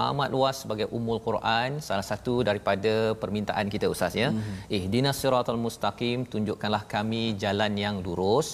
[0.00, 4.28] Amat luas sebagai umul Quran salah satu daripada permintaan kita ustaz ya.
[4.32, 4.58] Mm-hmm.
[4.76, 8.48] ihdinas siratal mustaqim tunjukkanlah kami jalan yang lurus.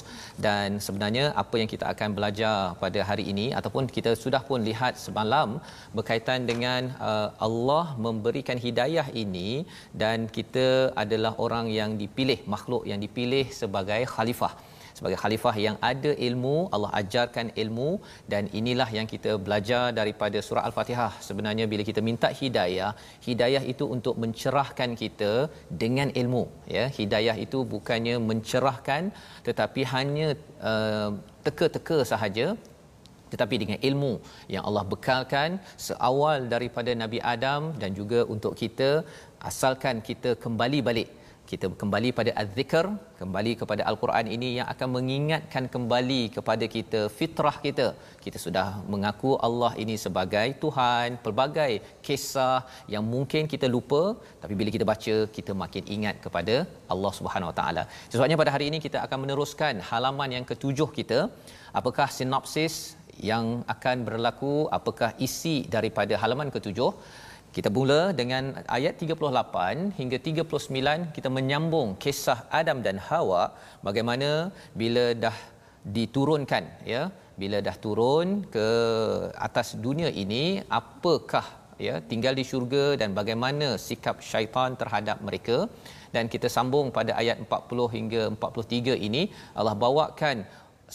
[0.47, 4.95] Dan sebenarnya apa yang kita akan belajar pada hari ini ataupun kita sudah pun lihat
[5.05, 5.49] semalam
[5.97, 9.51] berkaitan dengan uh, Allah memberikan hidayah ini
[10.03, 10.67] dan kita
[11.05, 14.53] adalah orang yang dipilih makhluk yang dipilih sebagai khalifah
[14.99, 17.91] sebagai khalifah yang ada ilmu Allah ajarkan ilmu
[18.33, 21.13] dan inilah yang kita belajar daripada surah al-Fatihah.
[21.29, 22.91] Sebenarnya bila kita minta hidayah
[23.29, 25.33] hidayah itu untuk mencerahkan kita
[25.83, 26.45] dengan ilmu
[26.77, 26.87] ya.
[26.99, 29.05] Hidayah itu bukannya mencerahkan
[29.49, 30.29] tetapi hanya
[30.71, 31.11] uh,
[31.47, 32.49] teka-teka sahaja
[33.33, 34.13] tetapi dengan ilmu
[34.55, 38.91] yang Allah bekalkan seawal daripada Nabi Adam dan juga untuk kita
[39.51, 41.09] asalkan kita kembali balik
[41.51, 42.87] kita kembali pada az-zikr
[43.21, 47.87] kembali kepada al-Quran ini yang akan mengingatkan kembali kepada kita fitrah kita.
[48.25, 51.73] Kita sudah mengaku Allah ini sebagai Tuhan pelbagai
[52.07, 52.59] kisah
[52.95, 54.03] yang mungkin kita lupa
[54.43, 56.57] tapi bila kita baca kita makin ingat kepada
[56.95, 57.85] Allah Subhanahu Wa Taala.
[58.13, 61.21] Sebabnya pada hari ini kita akan meneruskan halaman yang ketujuh kita.
[61.81, 62.77] Apakah sinopsis
[63.31, 63.47] yang
[63.77, 64.55] akan berlaku?
[64.79, 66.93] Apakah isi daripada halaman ketujuh
[67.59, 68.45] kita mula dengan
[68.77, 73.45] ayat 38 hingga 39 kita menyambung kisah Adam dan Hawa.
[73.87, 74.29] Bagaimana
[74.81, 75.37] bila dah
[75.97, 77.03] diturunkan ya?
[77.41, 78.69] Bila dah turun ke
[79.47, 80.45] atas dunia ini
[80.81, 81.47] apakah
[81.87, 85.59] ya tinggal di syurga dan bagaimana sikap syaitan terhadap mereka?
[86.15, 89.23] Dan kita sambung pada ayat 40 hingga 43 ini
[89.59, 90.47] Allah bawakan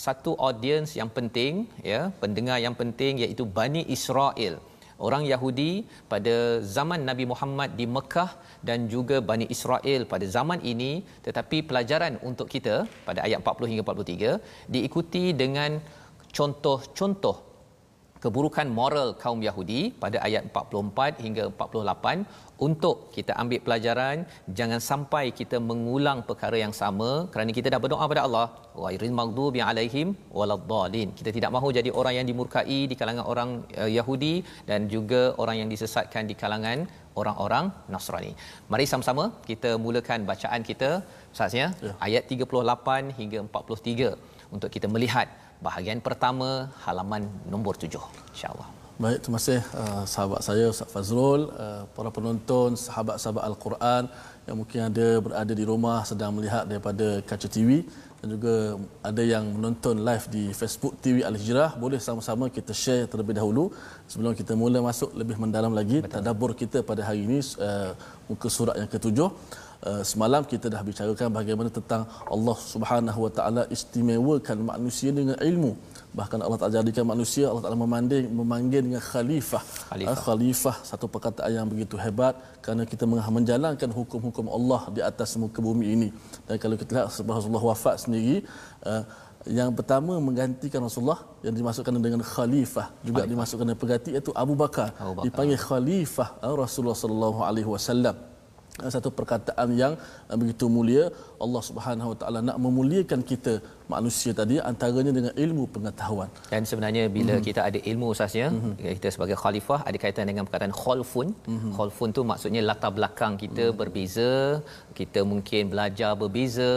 [0.06, 4.56] satu audience yang penting ya pendengar yang penting iaitu Bani Israel
[5.00, 8.32] orang Yahudi pada zaman Nabi Muhammad di Mekah
[8.62, 11.02] dan juga Bani Israel pada zaman ini.
[11.26, 12.76] Tetapi pelajaran untuk kita
[13.08, 15.80] pada ayat 40 hingga 43 diikuti dengan
[16.34, 17.53] contoh-contoh
[18.24, 24.18] keburukan moral kaum Yahudi pada ayat 44 hingga 48 untuk kita ambil pelajaran
[24.60, 28.48] jangan sampai kita mengulang perkara yang sama kerana kita dah berdoa pada Allah.
[28.84, 30.08] Ghairil maghdubi alaihim
[30.38, 31.10] waladdallin.
[31.20, 33.50] Kita tidak mahu jadi orang yang dimurkai di kalangan orang
[33.82, 34.36] uh, Yahudi
[34.70, 36.80] dan juga orang yang disesatkan di kalangan
[37.22, 38.32] orang-orang Nasrani.
[38.72, 40.92] Mari sama-sama kita mulakan bacaan kita.
[41.34, 41.94] Ustaz ya, ya.
[42.08, 45.28] ayat 38 hingga 43 untuk kita melihat
[45.68, 46.48] bahagian pertama
[46.86, 47.98] halaman nombor 7
[48.36, 48.68] insya-Allah.
[49.04, 54.04] Baik, terima kasih uh, sahabat saya Ustaz Fazrul, uh, para penonton, sahabat-sahabat Al-Quran
[54.48, 57.70] yang mungkin ada berada di rumah sedang melihat daripada kaca TV
[58.22, 58.56] dan juga
[59.10, 63.66] ada yang menonton live di Facebook TV Al-Hijrah, boleh sama-sama kita share terlebih dahulu
[64.12, 67.92] sebelum kita mula masuk lebih mendalam lagi tadabbur kita pada hari ini uh,
[68.30, 69.30] muka surat yang ketujuh.
[69.84, 72.02] Uh, semalam kita dah bicarakan bagaimana tentang
[72.36, 75.72] Allah Subhanahu Wa Taala istimewakan manusia dengan ilmu.
[76.20, 79.64] Bahkan Allah Taala jadikan manusia Allah Taala memanding memanggil dengan khalifah.
[79.92, 80.16] Khalifah.
[80.16, 83.04] Uh, khalifah satu perkataan yang begitu hebat kerana kita
[83.38, 86.10] menjalankan hukum-hukum Allah di atas muka bumi ini.
[86.48, 88.38] Dan kalau kita lihat sebab Rasulullah wafat sendiri
[88.88, 89.04] uh,
[89.60, 93.32] yang pertama menggantikan Rasulullah yang dimasukkan dengan khalifah juga khalifah.
[93.32, 95.26] dimasukkan dengan pengganti iaitu Abu Bakar, Abu Bakar.
[95.28, 96.30] dipanggil khalifah
[96.64, 98.16] Rasulullah sallallahu alaihi wasallam
[98.82, 99.94] satu perkataan yang
[100.30, 101.14] uh, begitu mulia.
[101.38, 103.62] Allah Subhanahu Wa Taala nak memuliakan kita
[103.96, 106.30] manusia tadi antaranya dengan ilmu pengetahuan.
[106.54, 107.48] Dan sebenarnya bila mm-hmm.
[107.48, 108.94] kita ada ilmu usahanya mm-hmm.
[109.00, 111.28] kita sebagai khalifah ada kaitan dengan perkataan khalfun.
[111.34, 111.72] Mm-hmm.
[111.78, 113.80] Khalfun tu maksudnya latar belakang kita mm-hmm.
[113.82, 114.32] berbeza,
[115.00, 116.74] kita mungkin belajar berbeza,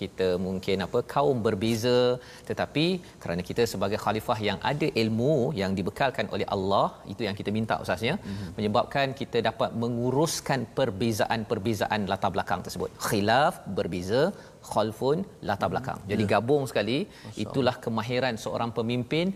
[0.00, 1.98] kita mungkin apa kaum berbeza
[2.50, 2.86] tetapi
[3.22, 7.74] kerana kita sebagai khalifah yang ada ilmu yang dibekalkan oleh Allah itu yang kita minta
[7.84, 8.52] usahanya mm-hmm.
[8.58, 12.90] menyebabkan kita dapat menguruskan perbezaan-perbezaan latar belakang tersebut.
[13.08, 14.22] Khilaf berbeza
[14.72, 15.18] khalfun
[15.48, 15.98] latar belakang.
[16.10, 16.30] Jadi ya.
[16.32, 16.98] gabung sekali
[17.44, 19.26] itulah kemahiran seorang pemimpin.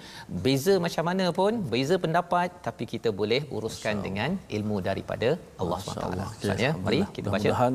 [0.44, 5.28] Beza macam mana pun, beza pendapat tapi kita boleh uruskan dengan ilmu daripada
[5.62, 6.06] Allah SWT.
[6.30, 6.56] Okay.
[6.66, 7.36] Ya, mari kita baca.
[7.36, 7.72] Mudah-mudahan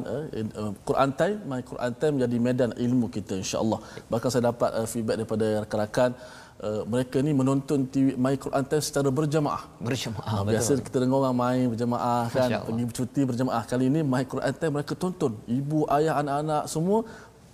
[0.63, 3.79] uh, Quran Time, my Quran Time menjadi medan ilmu kita insya-Allah.
[4.11, 6.11] Bahkan saya dapat uh, feedback daripada rakan-rakan
[6.57, 9.61] Uh, mereka ni menonton TV My Quran Time secara berjamaah.
[9.77, 10.41] Berjamaah.
[10.41, 10.85] Uh, biasa betul.
[10.89, 13.63] kita dengar orang main berjamaah kan, pergi bercuti berjamaah.
[13.69, 15.37] Kali ini My Quran Time mereka tonton.
[15.45, 17.05] Ibu, ayah, anak-anak semua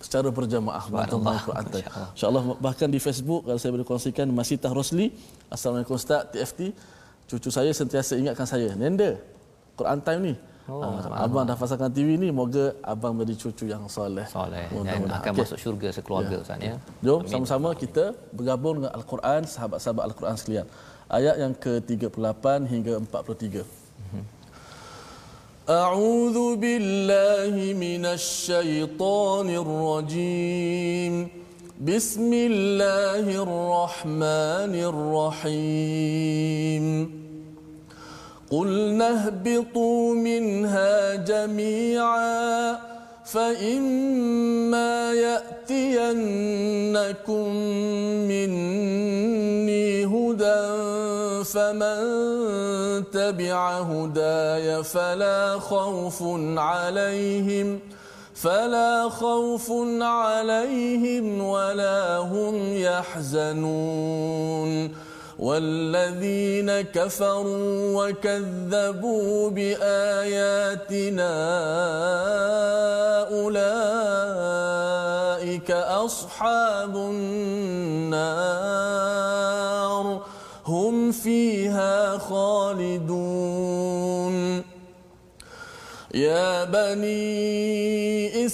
[0.04, 1.64] secara berjamaah Allah Quran
[2.12, 5.06] Insya-Allah bahkan di Facebook kalau saya boleh kongsikan Masitah Rosli
[5.48, 6.60] Assalamualaikum Ustaz TFT
[7.30, 9.16] cucu saya sentiasa ingatkan saya Nenda
[9.78, 10.34] Quran time ni
[10.64, 14.24] Oh, uh, abang dah pasangkan TV ni moga abang menjadi cucu yang soleh.
[14.24, 15.44] Soleh dan akan okay.
[15.44, 16.44] masuk syurga sekeluarga ya.
[16.44, 16.76] Ustaz ya.
[17.04, 20.66] Jom sama-sama kita bergabung dengan Al-Quran sahabat-sahabat Al-Quran sekalian.
[21.04, 23.83] Ayat yang ke-38 hingga 43.
[25.68, 31.28] أعوذ بالله من الشيطان الرجيم.
[31.80, 34.74] بسم الله الرحمن
[35.44, 36.84] الرحيم.
[38.50, 42.93] قلنا اهبطوا منها جميعا.
[43.34, 46.14] فإما يأتينكم
[48.30, 50.64] مني هدى
[51.44, 52.00] فمن
[53.10, 56.22] تبع هداي فلا خوف
[56.56, 57.78] عليهم
[58.34, 64.24] فلا خوف عليهم ولا هم يحزنون
[65.38, 71.34] والذين كفروا وكذبوا بآياتنا
[73.34, 74.64] أولئك
[75.70, 78.44] أصحاب النار
[80.66, 83.54] هم فيها خالدون.
[86.14, 88.44] يا بني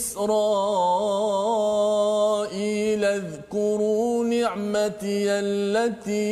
[3.00, 6.22] إسرائيل اذكروا نعمتي التي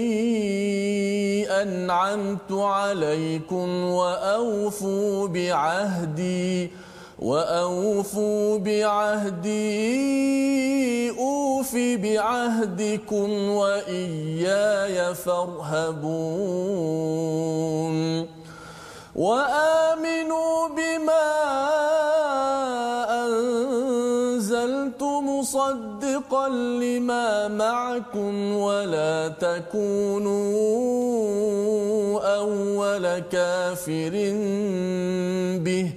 [1.50, 6.70] أنعمت عليكم وأوفوا بعهدي
[7.19, 9.59] وأوفوا بعهدي
[11.19, 16.38] أوف بعهدكم وإياي فارهبون.
[19.17, 21.38] وآمنوا بما
[24.88, 30.38] أنزلت مصدقا لما معكم ولا تكونوا
[32.37, 34.12] أول كافر
[35.64, 35.93] به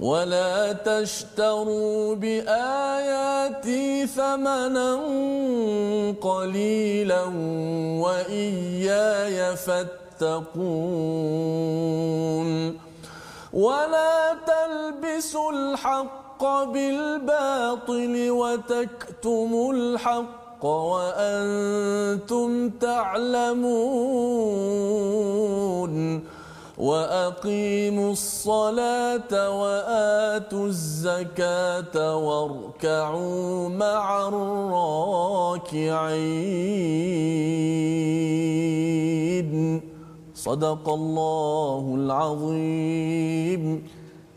[0.00, 4.94] ولا تشتروا بآياتي ثمنا
[6.20, 7.24] قليلا
[8.02, 10.88] وإياي فاتقون
[13.52, 23.78] ولا تلبسوا الحق بالباطل وتكتموا الحق وأنتم تعلمون
[26.78, 35.48] وأقيموا الصلاة وآتوا الزكاة واركعوا مع الراكعين.
[40.34, 43.62] صدق الله العظيم.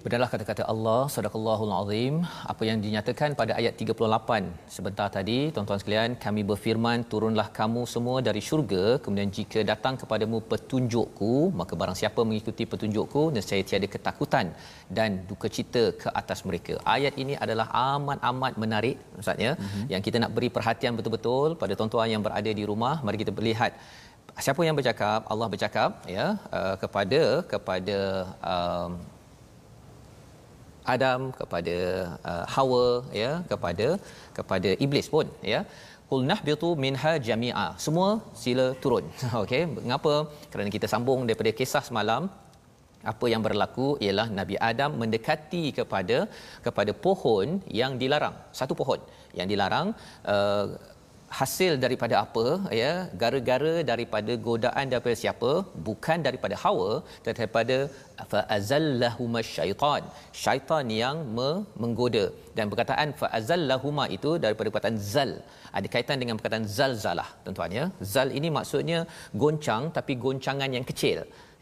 [0.05, 2.13] Benarlah kata-kata Allah, sadaqallahul azim,
[2.51, 8.17] apa yang dinyatakan pada ayat 38 sebentar tadi, tuan-tuan sekalian, kami berfirman, turunlah kamu semua
[8.27, 14.49] dari syurga, kemudian jika datang kepadamu petunjukku, maka barang siapa mengikuti petunjukku, nescaya tiada ketakutan
[14.97, 16.81] dan duka cita ke atas mereka.
[16.95, 19.85] Ayat ini adalah amat-amat menarik, maksudnya, mm-hmm.
[19.93, 22.95] yang kita nak beri perhatian betul-betul pada tuan-tuan yang berada di rumah.
[23.05, 23.73] Mari kita lihat
[24.45, 26.27] siapa yang bercakap, Allah bercakap ya
[26.57, 27.21] uh, kepada
[27.53, 27.97] kepada
[28.41, 28.89] uh,
[30.95, 31.77] Adam kepada
[32.31, 32.85] uh, Hawa
[33.21, 33.87] ya kepada
[34.37, 35.61] kepada iblis pun ya.
[36.11, 37.67] Qul nahbitu minha jami'a.
[37.85, 38.07] Semua
[38.43, 39.05] sila turun.
[39.43, 40.13] Okey mengapa?
[40.51, 42.23] Kerana kita sambung daripada kisah semalam.
[43.11, 46.17] Apa yang berlaku ialah Nabi Adam mendekati kepada
[46.65, 47.47] kepada pohon
[47.79, 48.35] yang dilarang.
[48.59, 48.99] Satu pohon
[49.39, 49.87] yang dilarang
[50.33, 50.65] uh,
[51.39, 52.45] hasil daripada apa
[52.81, 52.91] ya
[53.21, 55.51] gara-gara daripada godaan daripada siapa
[55.87, 56.91] bukan daripada Hawa
[57.23, 57.77] tetapi daripada
[58.31, 60.01] fa azallahuma syaitan.
[60.43, 62.25] Syaitan yang me- menggoda.
[62.57, 65.31] Dan perkataan fa azallahuma itu daripada perkataan zal.
[65.77, 67.85] Ada kaitan dengan perkataan zalzalah tuan-tuan ya.
[68.13, 68.99] Zal ini maksudnya
[69.43, 71.19] goncang tapi goncangan yang kecil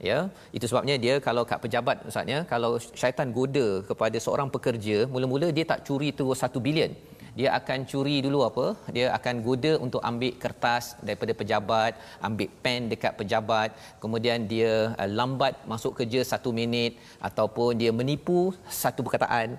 [0.09, 0.17] ya.
[0.57, 2.71] Itu sebabnya dia kalau kat pejabat maksudnya kalau
[3.01, 6.93] syaitan goda kepada seorang pekerja mula-mula dia tak curi tu 1 bilion
[7.38, 11.93] dia akan curi dulu apa dia akan goda untuk ambil kertas daripada pejabat
[12.27, 13.69] ambil pen dekat pejabat
[14.03, 16.95] kemudian dia uh, lambat masuk kerja satu minit
[17.29, 18.39] ataupun dia menipu
[18.83, 19.57] satu perkataan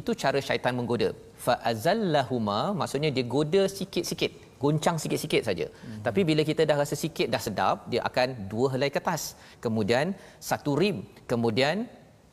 [0.00, 1.10] itu cara syaitan menggoda
[1.44, 5.66] fa azallahuma maksudnya dia goda sikit-sikit goncang sikit-sikit saja.
[5.70, 6.02] Hmm.
[6.06, 9.38] Tapi bila kita dah rasa sikit dah sedap, dia akan dua helai kertas.
[9.64, 11.86] Kemudian satu rim, kemudian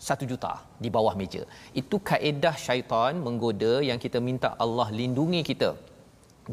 [0.07, 1.43] satu juta di bawah meja.
[1.81, 5.69] Itu kaedah syaitan menggoda yang kita minta Allah lindungi kita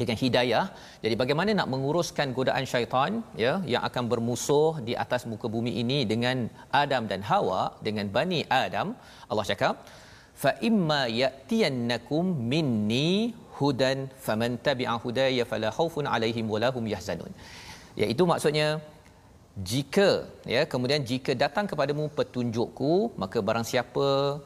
[0.00, 0.64] dengan hidayah.
[1.04, 5.98] Jadi bagaimana nak menguruskan godaan syaitan ya yang akan bermusuh di atas muka bumi ini
[6.12, 6.48] dengan
[6.82, 8.96] Adam dan Hawa dengan Bani Adam.
[9.30, 9.74] Allah cakap
[10.42, 13.10] fa imma yatiyannakum minni
[13.58, 17.32] hudan faman tabi'a hudaya fala khaufun alaihim wala hum yahzanun.
[18.00, 18.80] Iaitu maksudnya
[19.52, 24.40] jika ya kemudian jika datang kepadamu petunjukku maka barang siapa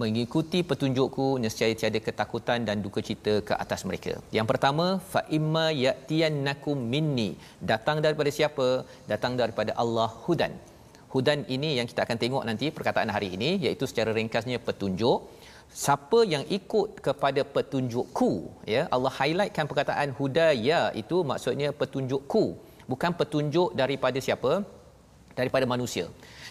[0.00, 4.12] mengikuti petunjukku nescaya tiada ketakutan dan duka cita ke atas mereka.
[4.36, 7.30] Yang pertama fa imma yatiyannakum minni
[7.70, 8.86] datang daripada siapa?
[9.12, 10.54] Datang daripada Allah hudan.
[11.14, 15.26] Hudan ini yang kita akan tengok nanti perkataan hari ini iaitu secara ringkasnya petunjuk.
[15.82, 18.30] Siapa yang ikut kepada petunjukku
[18.74, 22.44] ya Allah highlightkan perkataan hudaya itu maksudnya petunjukku
[22.90, 24.52] bukan petunjuk daripada siapa
[25.40, 26.06] daripada manusia.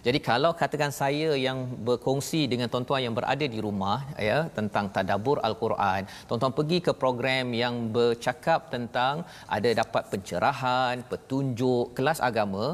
[0.06, 5.38] Jadi kalau katakan saya yang berkongsi dengan tuan-tuan yang berada di rumah ya tentang tadabbur
[5.48, 9.28] al-Quran, tuan-tuan pergi ke program yang bercakap tentang
[9.58, 12.66] ada dapat pencerahan, petunjuk, kelas agama,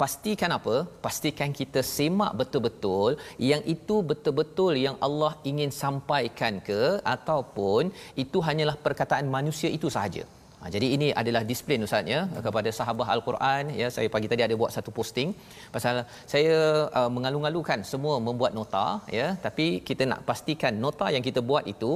[0.00, 0.76] pastikan apa?
[1.04, 3.10] Pastikan kita semak betul-betul
[3.52, 6.82] yang itu betul-betul yang Allah ingin sampaikan ke
[7.16, 7.92] ataupun
[8.24, 10.24] itu hanyalah perkataan manusia itu sahaja.
[10.60, 13.62] Ha, jadi ini adalah disiplin ustaz ya kepada sahabat al-Quran.
[13.80, 15.28] Ya saya pagi tadi ada buat satu posting
[15.74, 16.56] pasal saya
[16.98, 18.86] uh, mengalu-alukan semua membuat nota
[19.18, 21.92] ya tapi kita nak pastikan nota yang kita buat itu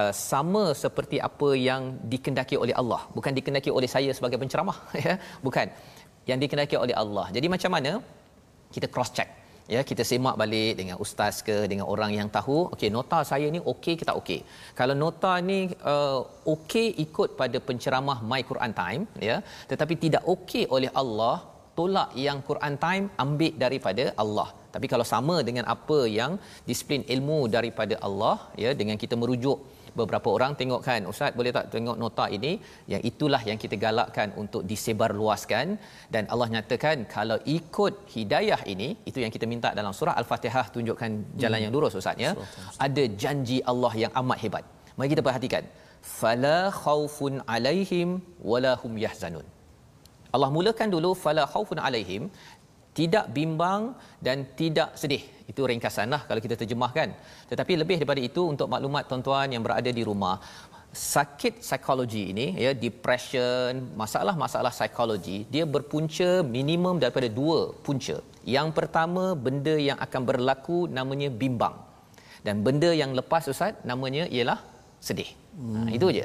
[0.00, 1.82] uh, sama seperti apa yang
[2.14, 3.02] dikendaki oleh Allah.
[3.16, 5.68] Bukan dikendaki oleh saya sebagai penceramah ya bukan.
[6.30, 7.26] Yang dikendaki oleh Allah.
[7.36, 7.92] Jadi macam mana?
[8.74, 12.90] Kita cross check ya kita semak balik dengan ustaz ke dengan orang yang tahu okey
[12.96, 14.40] nota saya ni okey kita okey?
[14.78, 15.58] Kalau nota ni
[15.92, 16.20] uh,
[16.54, 19.38] okey ikut pada penceramah my Quran time ya
[19.72, 21.36] tetapi tidak okey oleh Allah
[21.78, 24.48] tolak yang Quran time ambil daripada Allah.
[24.74, 26.32] Tapi kalau sama dengan apa yang
[26.68, 29.58] disiplin ilmu daripada Allah ya dengan kita merujuk
[30.00, 32.52] beberapa orang tengok kan ustaz boleh tak tengok nota ini?
[32.92, 35.66] Yang itulah yang kita galakkan untuk disebar luaskan
[36.14, 41.10] dan Allah nyatakan kalau ikut hidayah ini itu yang kita minta dalam surah al-fatihah tunjukkan
[41.42, 41.64] jalan hmm.
[41.66, 42.32] yang lurus ustaz ya.
[42.86, 44.64] Ada janji Allah yang amat hebat.
[44.96, 45.64] Mari kita perhatikan.
[46.20, 48.08] Fala khaufun alaihim
[48.50, 49.46] wala hum yahzanun.
[50.34, 52.22] Allah mulakan dulu fala khaufun alaihim
[52.98, 53.92] tidak bimbang
[54.26, 57.08] dan tidak sedih itu ringkasanlah kalau kita terjemahkan.
[57.50, 60.36] Tetapi lebih daripada itu untuk maklumat tuan-tuan yang berada di rumah,
[60.96, 68.16] sakit psikologi ini ya depression, masalah-masalah psikologi, dia berpunca minimum daripada dua punca.
[68.56, 71.76] Yang pertama benda yang akan berlaku namanya bimbang.
[72.46, 74.58] Dan benda yang lepas ustaz namanya ialah
[75.06, 75.30] sedih.
[75.58, 75.86] Hmm.
[75.86, 76.24] Ha, itu aja.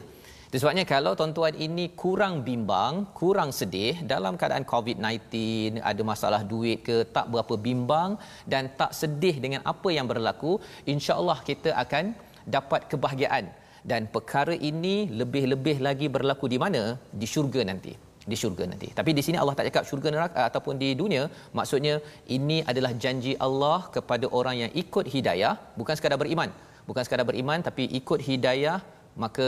[0.60, 7.08] Sebabnya kalau tuan-tuan ini kurang bimbang, kurang sedih dalam keadaan COVID-19, ada masalah duit ke,
[7.16, 8.20] tak berapa bimbang
[8.54, 10.60] dan tak sedih dengan apa yang berlaku,
[10.94, 12.12] insya-Allah kita akan
[12.56, 13.48] dapat kebahagiaan
[13.92, 16.84] dan perkara ini lebih-lebih lagi berlaku di mana?
[17.22, 17.96] Di syurga nanti
[18.32, 18.88] di syurga nanti.
[18.98, 21.24] Tapi di sini Allah tak cakap syurga neraka ataupun di dunia,
[21.58, 21.96] maksudnya
[22.38, 26.52] ini adalah janji Allah kepada orang yang ikut hidayah, bukan sekadar beriman.
[26.90, 28.78] Bukan sekadar beriman tapi ikut hidayah
[29.24, 29.48] maka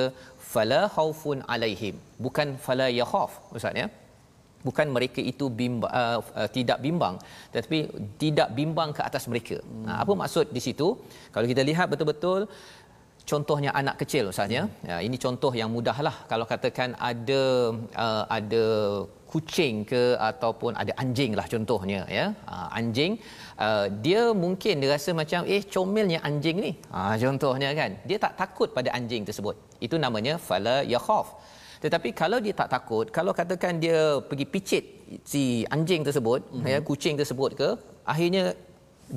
[0.54, 1.96] fala khaufun alaihim.
[2.26, 3.88] Bukan fala yakhaf ustaz ya.
[4.68, 7.16] Bukan mereka itu bimba, uh, uh, tidak bimbang
[7.54, 7.80] tetapi
[8.22, 9.58] tidak bimbang ke atas mereka.
[9.60, 9.84] Hmm.
[9.88, 10.88] nah, apa maksud di situ?
[11.34, 12.42] Kalau kita lihat betul-betul
[13.32, 14.64] contohnya anak kecil ustaz ya.
[14.64, 14.88] Hmm.
[14.92, 17.44] ya ini contoh yang mudahlah kalau katakan ada
[18.06, 18.66] uh, ada
[19.34, 22.26] kucing ke ataupun ada anjing lah contohnya ya.
[22.54, 23.14] Uh, anjing
[23.66, 28.34] uh, dia mungkin dia rasa macam eh comelnya anjing ni uh, contohnya kan dia tak
[28.42, 29.56] takut pada anjing tersebut
[29.86, 31.28] itu namanya fala yakhaf
[31.84, 34.84] tetapi kalau dia tak takut kalau katakan dia pergi picit
[35.32, 35.44] si
[35.76, 36.72] anjing tersebut mm-hmm.
[36.72, 37.70] ya kucing tersebut ke
[38.14, 38.44] akhirnya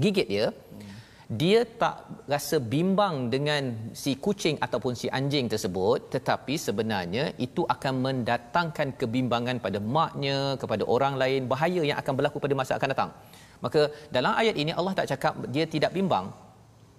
[0.02, 0.94] gigit dia mm.
[1.40, 1.96] dia tak
[2.32, 3.62] rasa bimbang dengan
[4.02, 10.82] si kucing ataupun si anjing tersebut tetapi sebenarnya itu akan mendatangkan kebimbangan pada maknya kepada
[10.96, 13.12] orang lain bahaya yang akan berlaku pada masa akan datang
[13.64, 13.82] maka
[14.16, 16.26] dalam ayat ini Allah tak cakap dia tidak bimbang.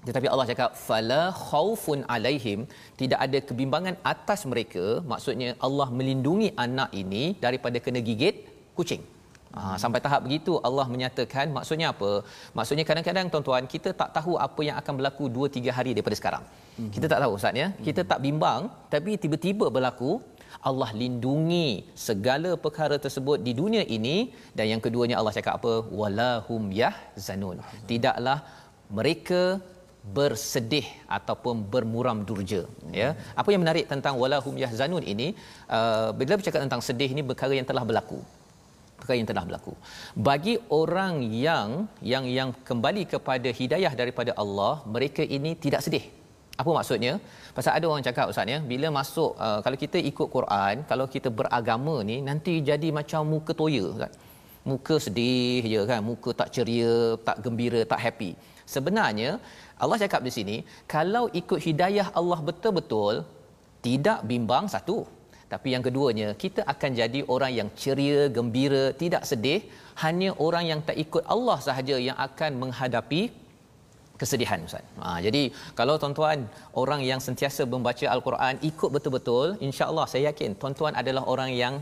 [0.07, 2.59] Tetapi Allah cakap fala khaufun alaihim.
[3.01, 4.85] Tidak ada kebimbangan atas mereka.
[5.11, 8.35] Maksudnya Allah melindungi anak ini daripada kena gigit
[8.79, 9.03] kucing.
[9.57, 12.11] Ha, sampai tahap begitu Allah menyatakan maksudnya apa?
[12.57, 16.43] Maksudnya kadang-kadang tuan-tuan kita tak tahu apa yang akan berlaku 2 3 hari daripada sekarang.
[16.47, 16.91] Mm-hmm.
[16.95, 17.67] kita tak tahu ustaz ya.
[17.87, 18.61] Kita tak bimbang
[18.93, 20.11] tapi tiba-tiba berlaku
[20.69, 21.67] Allah lindungi
[22.07, 24.17] segala perkara tersebut di dunia ini.
[24.57, 25.74] Dan yang keduanya Allah cakap apa?
[26.00, 27.57] Walahum yahzanun.
[27.91, 28.39] Tidaklah
[29.00, 29.41] mereka
[30.17, 32.62] bersedih ataupun bermuram durja
[33.01, 33.09] ya.
[33.41, 35.27] Apa yang menarik tentang walahum yahzanun ini?
[35.77, 38.19] Uh, bila bercakap tentang sedih ini perkara yang telah berlaku.
[39.00, 39.74] Perkara yang telah berlaku.
[40.29, 41.15] Bagi orang
[41.47, 41.69] yang
[42.13, 46.05] yang yang kembali kepada hidayah daripada Allah mereka ini tidak sedih
[46.61, 47.13] apa maksudnya
[47.57, 51.29] pasal ada orang cakap ustaz ya bila masuk uh, kalau kita ikut Quran kalau kita
[51.39, 54.11] beragama ni nanti jadi macam muka toya kan
[54.71, 56.95] muka sedih je kan muka tak ceria
[57.27, 58.31] tak gembira tak happy
[58.73, 59.31] sebenarnya
[59.83, 60.55] Allah cakap di sini,
[60.93, 63.15] kalau ikut hidayah Allah betul-betul,
[63.85, 64.97] tidak bimbang satu.
[65.53, 69.61] Tapi yang keduanya, kita akan jadi orang yang ceria, gembira, tidak sedih.
[70.03, 73.21] Hanya orang yang tak ikut Allah sahaja yang akan menghadapi
[74.21, 74.86] kesedihan Ustaz.
[75.03, 75.41] Ha, jadi
[75.79, 76.39] kalau tuan-tuan
[76.81, 81.75] orang yang sentiasa membaca Al-Quran ikut betul-betul, insya-Allah saya yakin tuan-tuan adalah orang yang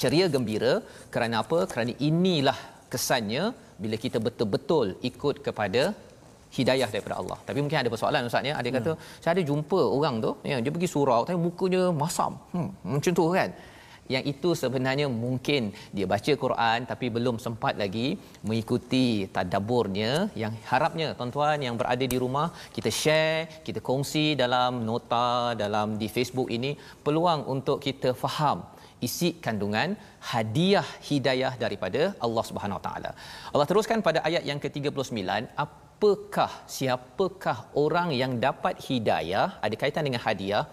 [0.00, 0.72] ceria gembira
[1.14, 1.58] kerana apa?
[1.72, 2.58] Kerana inilah
[2.92, 3.44] kesannya
[3.82, 5.82] bila kita betul-betul ikut kepada
[6.56, 7.38] hidayah daripada Allah.
[7.46, 8.54] Tapi mungkin ada persoalan ustaz ya.
[8.60, 9.00] Ada kata hmm.
[9.22, 12.32] saya ada jumpa orang tu ya dia pergi surau tapi mukanya masam.
[12.54, 13.50] Hmm macam tu kan.
[14.14, 15.62] Yang itu sebenarnya mungkin
[15.96, 18.08] dia baca Quran tapi belum sempat lagi
[18.46, 25.28] mengikuti tadabburnya yang harapnya tuan-tuan yang berada di rumah kita share kita kongsi dalam nota
[25.62, 26.72] dalam di Facebook ini
[27.06, 28.60] peluang untuk kita faham
[29.06, 29.90] isi kandungan
[30.30, 33.10] hadiah hidayah daripada Allah Subhanahu Wa Taala.
[33.52, 35.20] Allah teruskan pada ayat yang ke-39,
[35.64, 40.64] apakah siapakah orang yang dapat hidayah ada kaitan dengan hadiah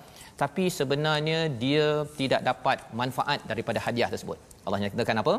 [0.41, 1.87] tapi sebenarnya dia
[2.19, 4.37] tidak dapat manfaat daripada hadiah tersebut.
[4.65, 5.35] Allah nyatakan apa?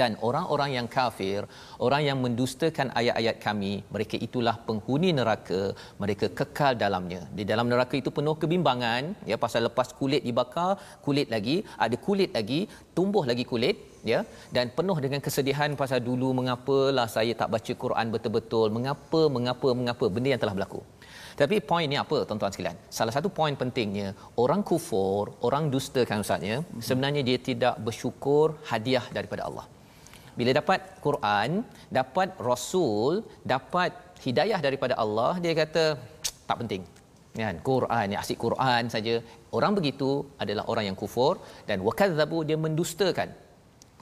[0.00, 1.40] dan orang-orang yang kafir,
[1.86, 5.60] orang yang mendustakan ayat-ayat kami, mereka itulah penghuni neraka,
[6.02, 7.20] mereka kekal dalamnya.
[7.38, 10.72] Di dalam neraka itu penuh kebimbangan, ya pasal lepas kulit dibakar,
[11.06, 12.60] kulit lagi, ada kulit lagi,
[12.96, 13.76] tumbuh lagi kulit,
[14.12, 14.20] ya
[14.54, 20.04] dan penuh dengan kesedihan pasal dulu mengapalah saya tak baca Quran betul-betul, mengapa mengapa mengapa
[20.14, 20.82] benda yang telah berlaku.
[21.40, 22.76] Tapi poin ni apa tuan-tuan sekalian?
[22.98, 24.08] Salah satu poin pentingnya,
[24.44, 26.56] orang kufur, orang dusta kan ustaznya,
[26.88, 29.66] sebenarnya dia tidak bersyukur hadiah daripada Allah
[30.38, 31.50] bila dapat Quran,
[31.98, 33.90] dapat Rasul, dapat
[34.26, 35.84] hidayah daripada Allah, dia kata
[36.48, 36.82] tak penting.
[37.40, 37.56] Kan?
[37.70, 39.14] Quran, ni asyik Quran saja.
[39.56, 40.10] Orang begitu
[40.42, 41.34] adalah orang yang kufur
[41.68, 43.28] dan wakadzabu dia mendustakan.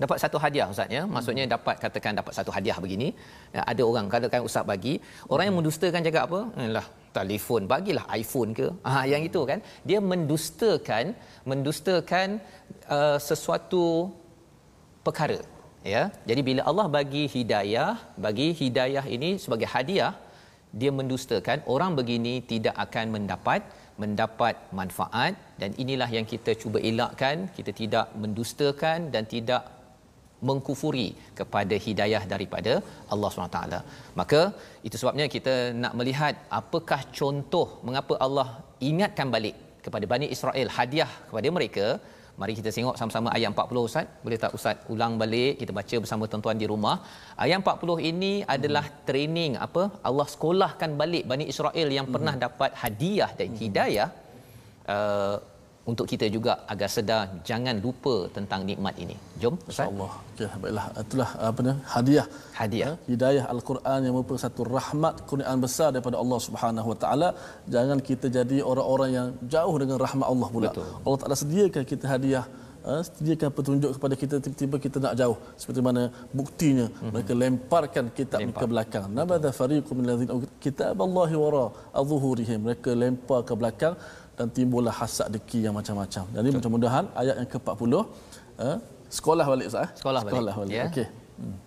[0.02, 1.02] Dapat satu hadiah ustaz ya.
[1.14, 3.08] Maksudnya dapat katakan dapat satu hadiah begini.
[3.56, 4.94] Ya, ada orang katakan ustaz bagi,
[5.32, 6.40] orang yang mendustakan cakap apa?
[6.64, 7.62] Yalah, telefon.
[7.72, 8.66] Bagilah iPhone ke.
[8.90, 9.58] Ah yang itu kan.
[9.88, 11.14] Dia mendustakan
[11.50, 12.28] mendustakan
[12.96, 13.84] uh, sesuatu
[15.06, 15.40] perkara.
[15.94, 16.02] Ya.
[16.28, 17.90] Jadi bila Allah bagi hidayah
[18.26, 20.14] bagi hidayah ini sebagai hadiah
[20.80, 21.58] dia mendustakan.
[21.74, 23.62] Orang begini tidak akan mendapat
[24.02, 25.32] mendapat manfaat.
[25.60, 27.48] Dan inilah yang kita cuba elakkan.
[27.56, 29.75] Kita tidak mendustakan dan tidak
[30.48, 32.72] mengkufuri kepada hidayah daripada
[33.12, 33.60] Allah SWT.
[34.20, 34.40] Maka
[34.86, 38.48] itu sebabnya kita nak melihat apakah contoh mengapa Allah
[38.90, 41.86] ingatkan balik kepada Bani Israel hadiah kepada mereka
[42.40, 44.06] Mari kita tengok sama-sama ayat 40 Ustaz.
[44.24, 46.96] Boleh tak Ustaz ulang balik kita baca bersama tuan-tuan di rumah.
[47.44, 48.96] Ayat 40 ini adalah hmm.
[49.08, 49.82] training apa?
[50.08, 52.14] Allah sekolahkan balik Bani Israel yang hmm.
[52.16, 53.60] pernah dapat hadiah dan hmm.
[53.62, 54.08] hidayah
[54.96, 55.36] uh,
[55.90, 59.16] untuk kita juga agar sedar jangan lupa tentang nikmat ini.
[59.42, 59.86] Jom Ustaz.
[59.90, 60.12] Allah.
[60.30, 60.86] Okey, baiklah.
[61.02, 61.74] Itulah apa ni?
[61.94, 62.26] Hadiah.
[62.58, 62.86] Hadiah.
[62.88, 62.94] Ha?
[63.10, 67.28] Hidayah Al-Quran yang merupakan satu rahmat kurniaan besar daripada Allah Subhanahu Wa Taala.
[67.74, 70.70] Jangan kita jadi orang-orang yang jauh dengan rahmat Allah pula.
[70.70, 70.90] Betul.
[71.06, 72.46] Allah Taala sediakan kita hadiah
[72.90, 76.02] Ha, sediakan petunjuk kepada kita tiba-tiba kita nak jauh seperti mana
[76.38, 77.10] buktinya mm-hmm.
[77.14, 78.60] mereka lemparkan kitab Lempar.
[78.62, 80.06] ke belakang nabadha fariqum min
[80.64, 81.64] kitab Allah wara
[82.00, 83.96] adh-dhuhurihim mereka lempar ke belakang
[84.37, 86.23] dan timbullah hasad deki yang macam-macam.
[86.35, 87.93] Jadi mudah-mudahan ayat yang ke-40
[88.67, 88.77] eh,
[89.17, 89.85] sekolah balik Ustaz.
[89.85, 89.89] Eh?
[89.99, 90.33] Sekolah balik.
[90.33, 90.73] Sekolah balik.
[90.73, 90.89] Yeah.
[90.91, 91.07] Okey.
[91.39, 91.57] Hmm.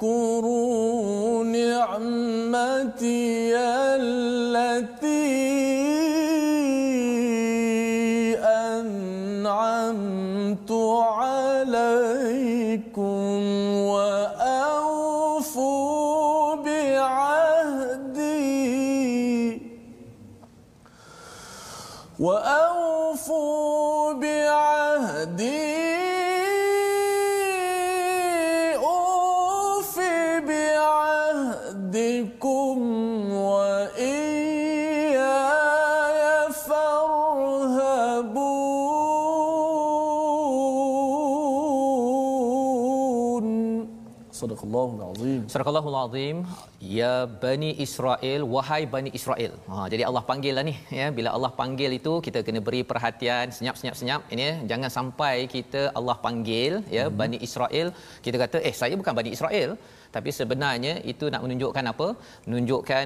[0.00, 3.33] اذكروا نعمتي
[45.55, 46.37] Surakallahul Azim
[46.99, 47.11] ya
[47.43, 49.53] bani Israel wahai bani Israel.
[49.71, 53.55] Ha jadi Allah panggil lah ni ya bila Allah panggil itu kita kena beri perhatian
[53.57, 57.15] senyap-senyap senyap ini ya, jangan sampai kita Allah panggil ya hmm.
[57.21, 57.87] bani Israel
[58.25, 59.71] kita kata eh saya bukan bani Israel
[60.15, 62.07] tapi sebenarnya itu nak menunjukkan apa?
[62.49, 63.05] Menunjukkan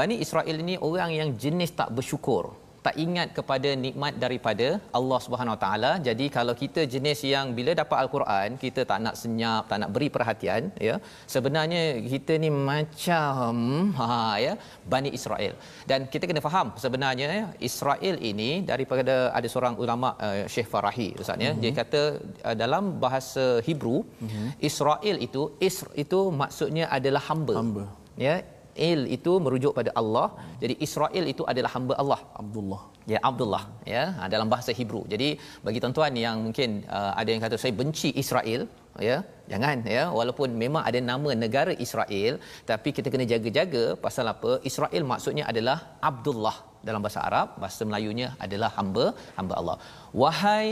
[0.00, 2.44] bani Israel ini orang yang jenis tak bersyukur
[2.86, 4.66] tak ingat kepada nikmat daripada
[4.98, 5.90] Allah Subhanahu Wa Taala.
[6.08, 10.08] Jadi kalau kita jenis yang bila dapat al-Quran kita tak nak senyap, tak nak beri
[10.16, 10.94] perhatian, ya.
[11.34, 11.82] Sebenarnya
[12.14, 13.54] kita ni macam
[14.00, 14.08] ha
[14.46, 14.52] ya,
[14.92, 15.54] Bani Israel.
[15.90, 21.08] Dan kita kena faham sebenarnya ya, Israel ini daripada ada seorang ulama uh, Syekh Farahi
[21.22, 21.50] ustaz ya.
[21.50, 21.62] Mm-hmm.
[21.62, 22.02] Dia kata
[22.48, 24.46] uh, dalam bahasa Hebrew mm-hmm.
[24.70, 27.54] Israel itu Isr itu maksudnya adalah hamba.
[27.60, 27.84] Hamba.
[28.26, 28.34] Ya,
[28.78, 30.26] Israel itu merujuk pada Allah.
[30.62, 32.20] Jadi Israel itu adalah hamba Allah.
[32.42, 32.82] Abdullah.
[33.12, 33.62] Ya Abdullah
[33.94, 35.02] ya ha, dalam bahasa Hebrew.
[35.12, 35.28] Jadi
[35.66, 38.62] bagi tuan-tuan yang mungkin uh, ada yang kata saya benci Israel
[39.06, 39.16] ya
[39.50, 42.34] jangan ya walaupun memang ada nama negara Israel
[42.70, 45.78] tapi kita kena jaga-jaga pasal apa Israel maksudnya adalah
[46.10, 46.56] Abdullah
[46.88, 49.06] dalam bahasa Arab bahasa Melayunya adalah hamba
[49.38, 49.76] hamba Allah
[50.22, 50.68] wahai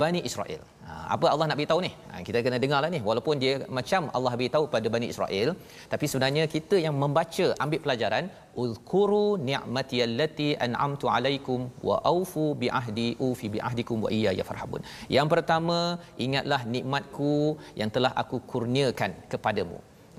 [0.00, 0.62] Bani Israel.
[0.86, 1.90] Ha, apa Allah nak beritahu ni?
[2.10, 3.00] Ha, kita kena dengarlah ni.
[3.08, 5.48] Walaupun dia macam Allah beritahu pada Bani Israel,
[5.92, 8.26] tapi sebenarnya kita yang membaca ambil pelajaran
[8.64, 14.82] ulkuru ni'mati allati an'amtu alaikum wa aufu bi ahdi ufi bi ahdikum wa iyya farhabun.
[15.16, 15.78] Yang pertama,
[16.26, 17.34] ingatlah nikmatku
[17.80, 19.78] yang telah aku kurniakan kepadamu.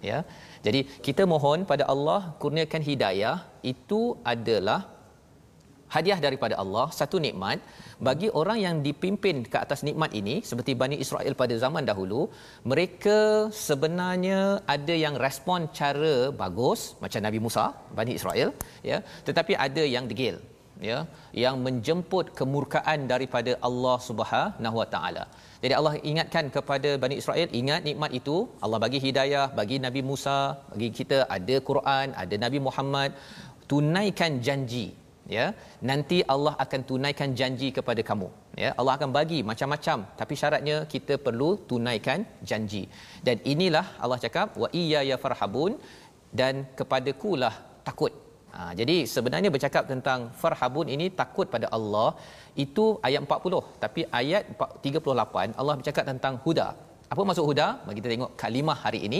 [0.09, 0.19] Ya.
[0.65, 3.37] Jadi kita mohon pada Allah kurniakan hidayah
[3.73, 4.01] itu
[4.33, 4.79] adalah
[5.95, 7.59] hadiah daripada Allah satu nikmat
[8.07, 12.21] bagi orang yang dipimpin ke atas nikmat ini seperti Bani Israel pada zaman dahulu
[12.71, 13.19] mereka
[13.67, 14.39] sebenarnya
[14.75, 17.65] ada yang respon cara bagus macam Nabi Musa
[17.99, 18.51] Bani Israel
[18.91, 20.37] ya tetapi ada yang degil
[20.89, 20.99] ya
[21.43, 25.23] yang menjemput kemurkaan daripada Allah Subhanahu Wa Taala.
[25.63, 30.37] Jadi Allah ingatkan kepada Bani Israel ingat nikmat itu Allah bagi hidayah bagi Nabi Musa
[30.71, 33.11] bagi kita ada Quran ada Nabi Muhammad
[33.71, 34.85] tunaikan janji
[35.35, 35.45] ya
[35.89, 38.29] nanti Allah akan tunaikan janji kepada kamu.
[38.63, 42.83] Ya Allah akan bagi macam-macam tapi syaratnya kita perlu tunaikan janji.
[43.27, 45.73] Dan inilah Allah cakap wa iyya ya farhabun
[46.41, 47.53] dan kepadaku lah
[47.89, 48.13] takut.
[48.57, 52.09] Ha, jadi sebenarnya bercakap tentang farhabun ini takut pada Allah
[52.63, 54.43] itu ayat 40 tapi ayat
[54.85, 56.67] 38 Allah bercakap tentang huda.
[57.13, 57.67] Apa maksud huda?
[57.87, 59.19] Bagi kita tengok kalimah hari ini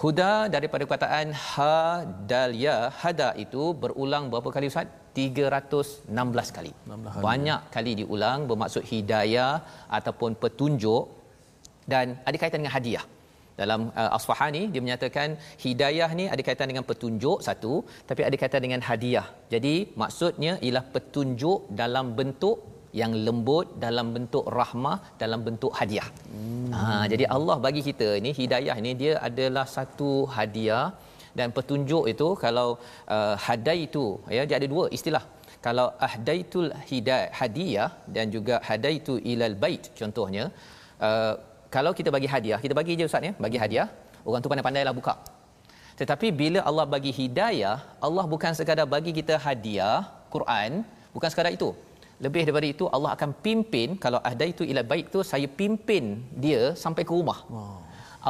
[0.00, 1.74] Huda daripada perkataan ha
[2.30, 4.88] dal ya hada itu berulang berapa kali Ustaz?
[5.18, 6.72] 316 kali.
[6.88, 9.52] 16 Banyak kali diulang bermaksud hidayah
[9.98, 11.04] ataupun petunjuk
[11.92, 13.04] dan ada kaitan dengan hadiah.
[13.60, 17.72] Dalam uh, Asfahani dia menyatakan hidayah ni ada kaitan dengan petunjuk satu
[18.10, 19.26] tapi ada kaitan dengan hadiah.
[19.54, 22.56] Jadi maksudnya ialah petunjuk dalam bentuk
[23.00, 26.08] yang lembut dalam bentuk rahmah dalam bentuk hadiah.
[26.32, 26.70] Hmm.
[26.76, 30.86] Ha jadi Allah bagi kita ini hidayah ini dia adalah satu hadiah
[31.38, 32.68] dan petunjuk itu kalau
[33.16, 34.04] uh, hadai itu
[34.36, 35.24] ya dia ada dua istilah
[35.66, 40.44] kalau ahdaitul hidayah hadiah dan juga hadaitu ilal bait contohnya
[41.08, 41.34] uh,
[41.74, 43.88] kalau kita bagi hadiah kita bagi je ustaz ya bagi hadiah
[44.28, 45.14] orang tu pandai-pandailah buka
[46.00, 47.76] tetapi bila Allah bagi hidayah
[48.06, 49.98] Allah bukan sekadar bagi kita hadiah
[50.34, 50.82] Quran
[51.14, 51.70] bukan sekadar itu
[52.24, 56.04] lebih daripada itu Allah akan pimpin kalau ahdaitu ilal bait tu saya pimpin
[56.44, 57.38] dia sampai ke rumah.
[57.54, 57.78] Wow.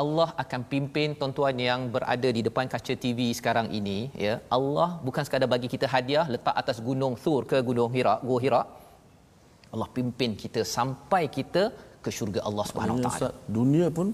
[0.00, 4.35] Allah akan pimpin tuan-tuan yang berada di depan kaca TV sekarang ini ya.
[4.57, 8.62] Allah bukan sekadar bagi kita hadiah letak atas gunung Thur ke gunung Hira Gua Hira.
[9.74, 11.62] Allah pimpin kita sampai kita
[12.05, 13.31] ke syurga Allah Subhanahu Wa Taala.
[13.59, 14.09] Dunia pun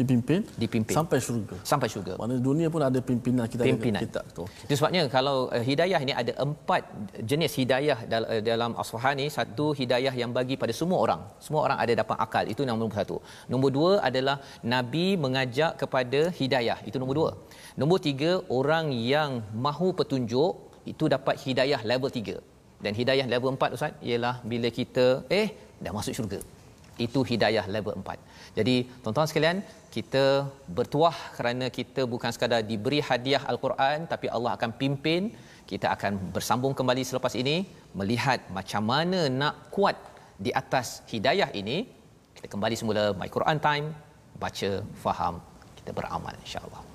[0.00, 0.94] dipimpin dipimpin.
[0.98, 1.56] sampai syurga.
[1.70, 2.12] Sampai syurga.
[2.20, 4.00] Mana dunia pun ada pimpinan kita pimpinan.
[4.04, 4.64] kita okay.
[4.64, 6.82] itu sebabnya kalau uh, hidayah ini ada empat
[7.30, 11.20] jenis hidayah dal- uh, dalam asfahani satu hidayah yang bagi pada semua orang.
[11.46, 12.44] Semua orang ada dapat akal.
[12.54, 13.18] Itu nombor satu.
[13.52, 14.36] Nombor dua adalah
[14.74, 16.78] nabi mengajak kepada hidayah.
[16.88, 17.30] Itu nombor dua.
[17.82, 19.30] Nombor tiga orang yang
[19.66, 20.52] mahu petunjuk
[20.92, 22.38] itu dapat hidayah level tiga.
[22.84, 25.06] Dan hidayah level empat ustaz ialah bila kita
[25.40, 25.48] eh
[25.84, 26.40] dah masuk syurga
[26.98, 28.18] itu hidayah level empat.
[28.58, 30.24] Jadi tuan-tuan sekalian, kita
[30.68, 35.32] bertuah kerana kita bukan sekadar diberi hadiah Al-Quran tapi Allah akan pimpin.
[35.64, 37.64] Kita akan bersambung kembali selepas ini
[37.96, 39.96] melihat macam mana nak kuat
[40.36, 41.88] di atas hidayah ini.
[42.36, 43.86] Kita kembali semula my Quran time
[44.36, 44.70] baca
[45.04, 45.34] faham
[45.78, 46.91] kita beramal insya-Allah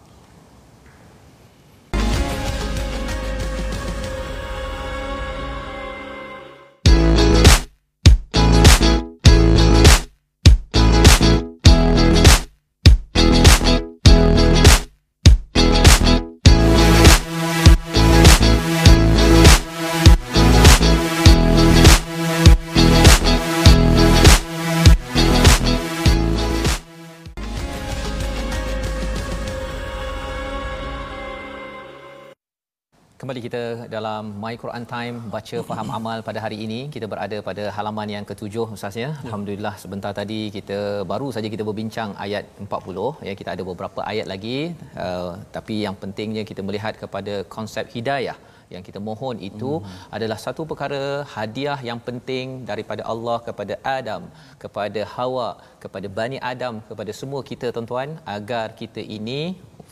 [33.37, 36.79] kembali kita dalam My Quran Time baca faham amal pada hari ini.
[36.95, 39.09] Kita berada pada halaman yang ketujuh ustaz ya?
[39.25, 40.77] Alhamdulillah sebentar tadi kita
[41.11, 43.33] baru saja kita berbincang ayat 40 ya?
[43.39, 44.57] Kita ada beberapa ayat lagi.
[45.05, 48.37] Uh, tapi yang pentingnya kita melihat kepada konsep hidayah
[48.73, 49.95] yang kita mohon itu hmm.
[50.15, 51.01] adalah satu perkara
[51.35, 54.23] hadiah yang penting daripada Allah kepada Adam,
[54.63, 55.49] kepada Hawa,
[55.83, 59.41] kepada Bani Adam, kepada semua kita tuan-tuan agar kita ini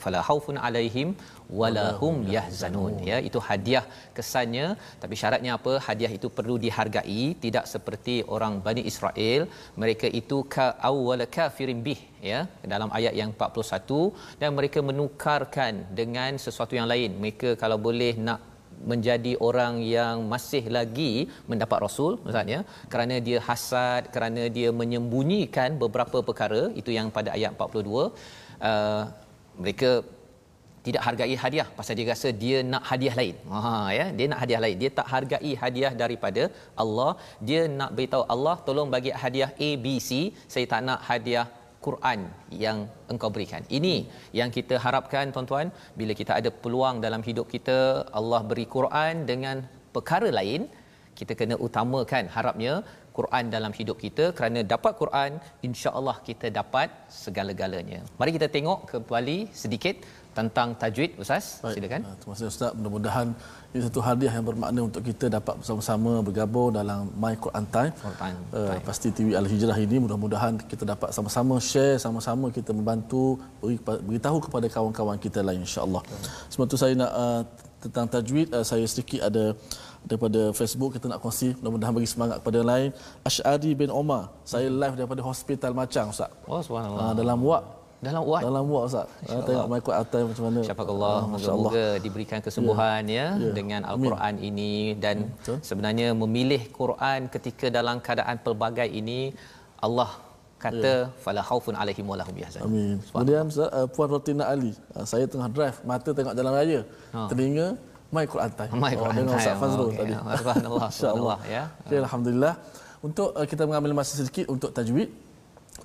[0.02, 1.10] fala haufun alaihim
[1.62, 2.96] wala hum yahzanun.
[3.10, 3.86] ya itu hadiah
[4.18, 4.68] kesannya.
[5.02, 5.74] Tapi syaratnya apa?
[5.88, 7.24] Hadiah itu perlu dihargai.
[7.46, 9.44] Tidak seperti orang Bani Israel.
[9.84, 12.42] Mereka itu ka awwal kafirin bih ya
[12.74, 17.12] dalam ayat yang 41 dan mereka menukarkan dengan sesuatu yang lain.
[17.24, 18.42] Mereka kalau boleh nak
[18.92, 21.12] menjadi orang yang masih lagi
[21.50, 22.60] mendapat rasul maksudnya
[22.92, 29.04] kerana dia hasad kerana dia menyembunyikan beberapa perkara itu yang pada ayat 42 uh,
[29.62, 29.92] mereka
[30.86, 33.36] tidak hargai hadiah pasal dia rasa dia nak hadiah lain.
[33.54, 34.78] Ha ya, dia nak hadiah lain.
[34.82, 36.44] Dia tak hargai hadiah daripada
[36.84, 37.12] Allah.
[37.50, 40.10] Dia nak beritahu Allah, tolong bagi hadiah A B C,
[40.56, 41.48] saya tak nak hadiah
[41.86, 42.20] Quran
[42.66, 42.78] yang
[43.14, 43.64] engkau berikan.
[43.78, 43.96] Ini
[44.40, 45.68] yang kita harapkan tuan-tuan
[46.00, 47.78] bila kita ada peluang dalam hidup kita
[48.20, 49.58] Allah beri Quran dengan
[49.96, 50.64] perkara lain
[51.20, 52.72] kita kena utamakan harapnya
[53.18, 55.32] Quran dalam hidup kita kerana dapat Quran
[55.68, 56.90] insya-Allah kita dapat
[57.24, 58.00] segala-galanya.
[58.20, 59.96] Mari kita tengok kembali sedikit
[60.38, 61.46] tentang tajwid Ustaz.
[61.64, 61.76] Baik.
[61.80, 62.02] Silakan.
[62.04, 62.72] Uh, terima kasih Ustaz.
[62.78, 63.28] Mudah-mudahan
[63.72, 67.92] ini satu hadiah yang bermakna untuk kita dapat bersama-sama bergabung dalam My Quran Time.
[67.96, 68.84] Quran uh, Time.
[68.88, 74.38] Pasti TV Al Hijrah ini mudah-mudahan kita dapat sama-sama share, sama-sama kita membantu beri, beritahu
[74.46, 76.04] kepada kawan-kawan kita lain insya-Allah.
[76.52, 77.42] Sebab tu saya nak uh,
[77.86, 79.56] tentang tajwid uh, saya sedikit ada
[80.06, 82.90] daripada Facebook kita nak kongsi mudah-mudahan bagi semangat kepada yang lain
[83.26, 88.24] Ash'ari bin Omar saya live daripada hospital Macang Ustaz oh subhanallah uh, dalam wak dalam
[88.32, 93.04] wak dalam wak Ustaz uh, tengok my atas macam mana insyaallah uh, moga-moga diberikan kesembuhan
[93.18, 94.50] ya, ya ya dengan al-Quran Amin.
[94.50, 95.58] ini dan Betul.
[95.70, 99.20] sebenarnya memilih Quran ketika dalam keadaan pelbagai ini
[99.88, 100.10] Allah
[100.66, 101.14] kata ya.
[101.24, 102.66] fala khaufun alaihim wala hum yahzanun.
[102.68, 102.96] Amin.
[103.12, 106.82] Kemudian uh, Puan Rotina Ali, uh, saya tengah drive, mata tengok jalan raya.
[107.16, 107.20] Ha.
[107.32, 107.68] Telinga
[108.16, 108.72] My Quran Time.
[108.80, 109.98] My Quran oh, dengan Ustaz Fazrul okay.
[110.00, 110.14] tadi.
[110.42, 110.90] Subhanallah.
[110.98, 111.64] Subhanallah ya.
[111.86, 112.54] Okay, alhamdulillah.
[113.08, 115.10] Untuk uh, kita mengambil masa sedikit untuk tajwid,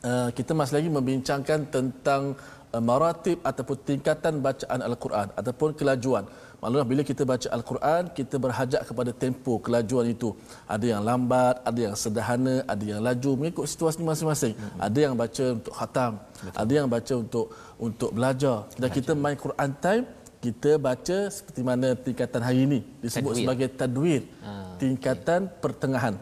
[0.09, 2.23] uh, kita masih lagi membincangkan tentang
[2.75, 6.25] uh, maratib ataupun tingkatan bacaan Al-Quran ataupun kelajuan.
[6.61, 10.37] Maklumlah bila kita baca Al-Quran, kita berhajat kepada tempo kelajuan itu.
[10.69, 14.53] Ada yang lambat, ada yang sederhana, ada yang laju mengikut situasi masing-masing.
[14.53, 14.77] Hmm.
[14.77, 16.61] Ada yang baca untuk khatam, Betul.
[16.61, 17.47] ada yang baca untuk
[17.81, 18.57] untuk belajar.
[18.77, 18.97] Dan belajar.
[19.01, 20.05] kita main Quran time,
[20.45, 23.45] kita baca seperti mana tingkatan hari ini disebut tadwir.
[23.45, 25.57] sebagai tadwir ha, tingkatan okay.
[25.61, 26.15] pertengahan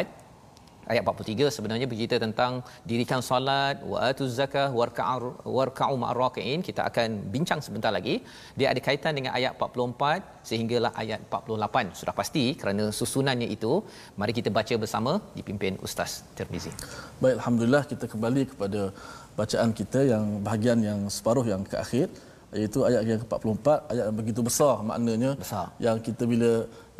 [0.91, 2.53] ayat 43 sebenarnya bercerita tentang
[2.89, 8.15] dirikan solat wa atuz zakah warka'u warka'u ma'arrakiin kita akan bincang sebentar lagi.
[8.59, 13.73] Dia ada kaitan dengan ayat 44 sehinggalah ayat 48 sudah pasti kerana susunannya itu
[14.21, 16.73] mari kita baca bersama dipimpin ustaz Tirmizi.
[17.23, 18.81] Baik alhamdulillah kita kembali kepada
[19.39, 22.07] bacaan kita yang bahagian yang separuh yang ke akhir
[22.59, 25.67] iaitu ayat yang ke-44 ayat yang begitu besar maknanya besar.
[25.85, 26.51] yang kita bila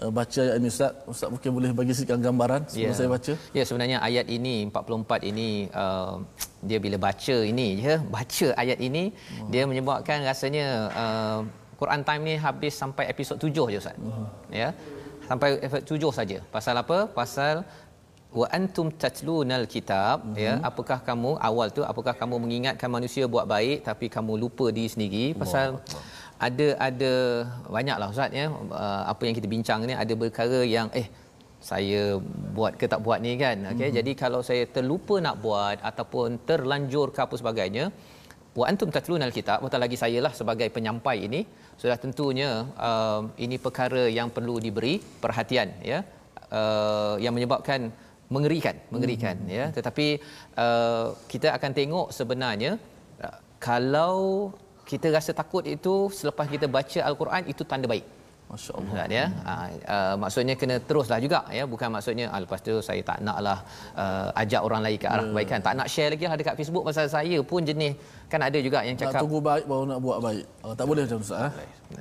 [0.04, 2.98] uh, baca ayat ini ustaz ustaz mungkin boleh bagi sikit gambaran sebelum yeah.
[3.00, 5.50] saya baca ya yeah, sebenarnya ayat ini 44 ini
[5.84, 6.16] uh,
[6.70, 9.50] dia bila baca ini ya baca ayat ini oh.
[9.54, 10.68] dia menyebabkan rasanya
[11.04, 11.40] uh,
[11.82, 14.28] Quran time ni habis sampai episod 7 je ustaz oh.
[14.62, 14.70] ya
[15.30, 17.56] sampai episod 7 saja pasal apa pasal
[18.40, 20.44] wa antum tatlunal kitab mm-hmm.
[20.44, 24.90] ya apakah kamu awal tu apakah kamu mengingatkan manusia buat baik tapi kamu lupa diri
[24.94, 26.04] sendiri pasal Allah.
[26.47, 27.13] Ada ada
[27.77, 28.45] banyaklah ustaz ya
[28.84, 31.08] uh, apa yang kita bincang ni ada perkara yang eh
[31.69, 32.01] saya
[32.58, 33.97] buat ke tak buat ni kan okey mm-hmm.
[33.97, 37.86] jadi kalau saya terlupa nak buat ataupun terlanjur ke apa sebagainya
[38.60, 41.41] wa antum tatlunal kitab betul lagi saya lah sebagai penyampai ini
[41.82, 42.49] sudah tentunya
[42.88, 45.99] uh, ini perkara yang perlu diberi perhatian ya
[46.60, 47.93] uh, yang menyebabkan
[48.36, 49.54] mengerikan mengerikan hmm.
[49.58, 50.08] ya tetapi
[50.63, 52.71] uh, kita akan tengok sebenarnya
[53.27, 54.19] uh, kalau
[54.91, 58.04] kita rasa takut itu selepas kita baca al-Quran itu tanda baik
[58.52, 59.26] Masya-Allah ya.
[59.52, 63.60] Uh, uh, maksudnya kena teruslah juga ya, bukan maksudnya uh, lepas tu saya tak naklah
[64.04, 65.32] uh, ajak orang lain ke arah hmm.
[65.34, 65.60] kebaikan.
[65.68, 67.96] Tak nak share lagi lah dekat Facebook pasal saya pun jenis
[68.32, 70.46] kan ada juga yang cakap nak tunggu baik baru nak buat baik.
[70.66, 71.52] Uh, tak boleh macam tu eh.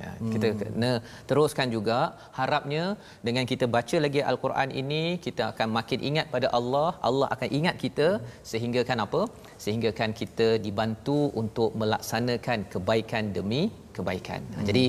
[0.01, 0.91] Ya, kita kena
[1.29, 1.97] teruskan juga
[2.37, 2.83] harapnya
[3.27, 7.75] dengan kita baca lagi al-Quran ini kita akan makin ingat pada Allah, Allah akan ingat
[7.83, 8.07] kita
[8.51, 9.21] sehingga kan apa?
[9.63, 13.63] Sehingga kan kita dibantu untuk melaksanakan kebaikan demi
[13.97, 14.41] kebaikan.
[14.55, 14.65] Hmm.
[14.69, 14.85] Jadi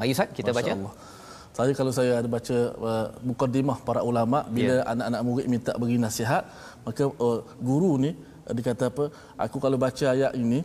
[0.00, 0.72] Mari Ustaz kita baca.
[0.72, 0.94] Allah.
[1.56, 2.56] Saya kalau saya ada baca
[2.88, 4.90] uh, mukadimah para ulama bila yeah.
[4.92, 6.42] anak-anak murid minta beri nasihat,
[6.86, 8.10] maka uh, guru ni
[8.48, 9.04] uh, dia kata apa?
[9.44, 10.64] Aku kalau baca ayat ini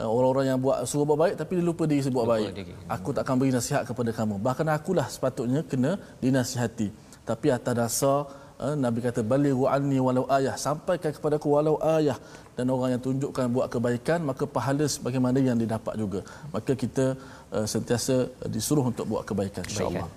[0.00, 2.50] uh, orang-orang yang buat suruh buat baik tapi dia lupa diri buat baik.
[2.96, 4.42] Aku tak akan beri nasihat kepada kamu.
[4.42, 6.88] Bahkan akulah sepatutnya kena dinasihati.
[7.22, 8.18] Tapi atas dasar
[8.59, 12.17] Nabi kata balighu anni walau ayah sampaikan kepada aku walau ayah
[12.55, 16.19] dan orang yang tunjukkan buat kebaikan maka pahala sebagaimana yang didapat juga.
[16.55, 17.05] Maka kita
[17.55, 18.15] uh, sentiasa
[18.55, 20.07] disuruh untuk buat kebaikan insyaallah.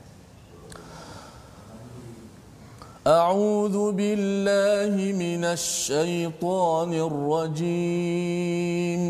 [3.02, 9.00] أعوذ بالله من الشيطان الرجيم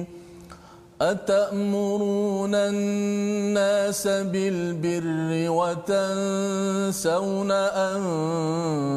[1.02, 7.52] أتأمرون الناس بالبر وتنسون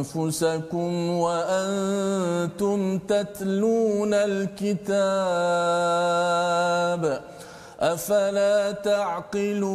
[0.05, 4.91] أنفسكم وأنتم تتلون الكتاب
[7.81, 9.71] أفلا تعقلون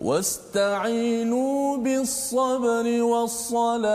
[0.00, 3.94] واستعينوا بالصبر والصلاة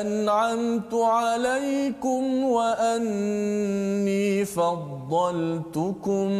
[0.00, 6.30] أنعمت عليكم وأني فضلتكم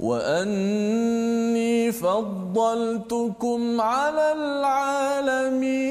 [0.00, 5.90] وأني فضلتكم على العالمين.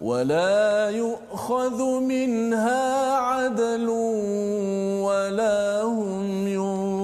[0.00, 3.88] ولا يؤخذ منها عدل
[5.02, 6.96] ولا هم ينصرون.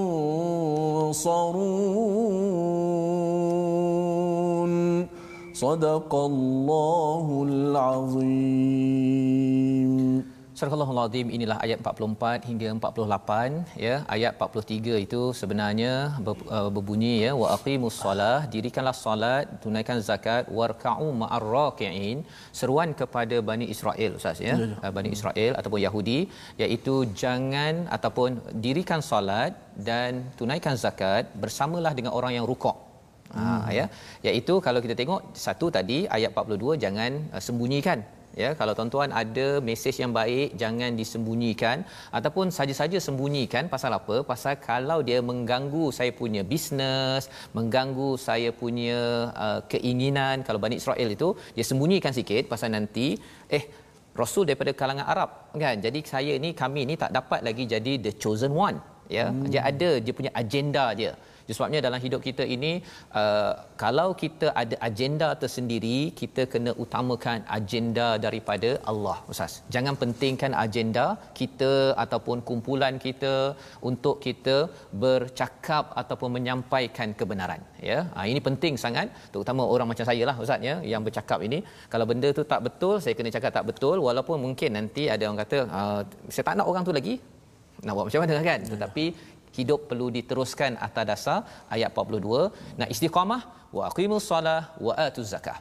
[5.55, 8.23] صدق الله العظيم.
[10.63, 13.95] Surah Al-Azim inilah ayat 44 hingga 48 ya.
[14.15, 15.93] Ayat 43 itu sebenarnya
[16.57, 22.23] uh, berbunyi ya wa aqimus solah dirikanlah solat tunaikan zakat warka'u ma'ar raki'in
[22.61, 24.79] seruan kepada Bani Israel ustaz ya, ya, ya.
[24.85, 26.19] Uh, Bani Israel ataupun Yahudi
[26.63, 28.31] iaitu jangan ataupun
[28.65, 29.53] dirikan solat
[29.91, 32.79] dan tunaikan zakat bersamalah dengan orang yang rukuk.
[33.35, 33.45] Ha,
[33.79, 33.87] ya.
[34.29, 38.01] Iaitu kalau kita tengok satu tadi ayat 42 jangan uh, sembunyikan
[38.43, 41.85] ya kalau tuan-tuan ada mesej yang baik jangan disembunyikan.
[42.19, 44.17] Ataupun saja-saja sembunyikan pasal apa?
[44.31, 49.01] Pasal kalau dia mengganggu saya punya bisnes mengganggu saya punya
[49.45, 50.45] uh, keinginan.
[50.47, 53.09] Kalau Bani Israel itu dia sembunyikan sikit pasal nanti
[53.59, 53.65] eh
[54.21, 55.31] rasul daripada kalangan Arab.
[55.65, 55.77] Kan?
[55.87, 59.27] Jadi saya ni kami ni tak dapat lagi jadi the chosen one ya.
[59.29, 59.45] Hmm.
[59.53, 61.13] dia ada dia punya agenda dia
[61.57, 62.73] sebabnya dalam hidup kita ini
[63.21, 63.53] uh,
[63.83, 69.55] kalau kita ada agenda tersendiri kita kena utamakan agenda daripada Allah ustaz.
[69.75, 71.07] Jangan pentingkan agenda
[71.41, 71.73] kita
[72.05, 73.35] ataupun kumpulan kita
[73.91, 74.57] untuk kita
[75.05, 77.99] bercakap ataupun menyampaikan kebenaran ya.
[78.15, 81.61] Ha, ini penting sangat terutama orang macam saya lah ustaz ya yang bercakap ini.
[81.93, 85.41] Kalau benda tu tak betul saya kena cakap tak betul walaupun mungkin nanti ada orang
[85.45, 86.01] kata uh,
[86.35, 87.15] saya tak nak orang tu lagi
[87.85, 88.61] nak buat macam mana kan?
[88.75, 89.05] Tetapi
[89.59, 91.39] hidup perlu diteruskan atas dasar
[91.75, 93.43] ayat 42 nah istiqamah
[93.77, 95.59] wa aqimus solah wa atuz zakah.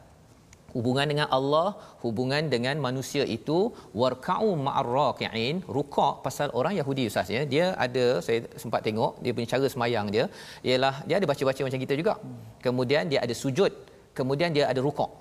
[0.75, 1.69] Hubungan dengan Allah
[2.03, 3.57] hubungan dengan manusia itu
[4.01, 5.55] warka'u ma'ar raki'in.
[5.77, 7.41] Rukuk pasal orang Yahudi ustaz ya.
[7.53, 10.25] Dia ada saya sempat tengok dia punya cara semayang dia
[10.69, 12.13] ialah dia ada baca-baca macam kita juga.
[12.67, 13.73] Kemudian dia ada sujud
[14.19, 15.11] kemudian dia ada rukuk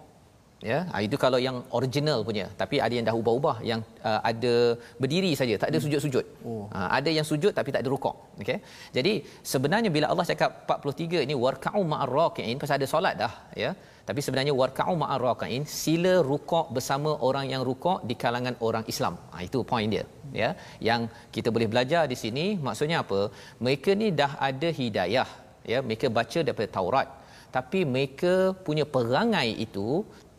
[0.68, 2.46] ya ha, itu kalau yang original punya.
[2.62, 4.54] Tapi ada yang dah ubah-ubah yang uh, ada
[5.02, 5.86] berdiri saja tak ada hmm.
[5.86, 6.24] sujud-sujud.
[6.48, 6.64] Oh.
[6.74, 8.58] ha, ada yang sujud tapi tak ada rukuk okey?
[8.96, 9.12] Jadi
[9.52, 13.32] sebenarnya bila Allah cakap 43 ini warka'u ma'ar raki'in pasal ada solat dah
[13.64, 13.72] ya?
[14.08, 19.16] Tapi sebenarnya warka'u ma'ar raki'in sila rukuk bersama orang yang rukuk di kalangan orang Islam.
[19.32, 20.04] Ha, itu point dia
[20.42, 20.50] ya?
[20.88, 21.02] Yang
[21.36, 23.20] kita boleh belajar di sini maksudnya apa?
[23.64, 25.28] Mereka ni dah ada hidayah
[25.72, 25.80] ya?
[25.88, 27.08] Mereka baca daripada Taurat.
[27.56, 28.32] Tapi mereka
[28.66, 29.86] punya perangai itu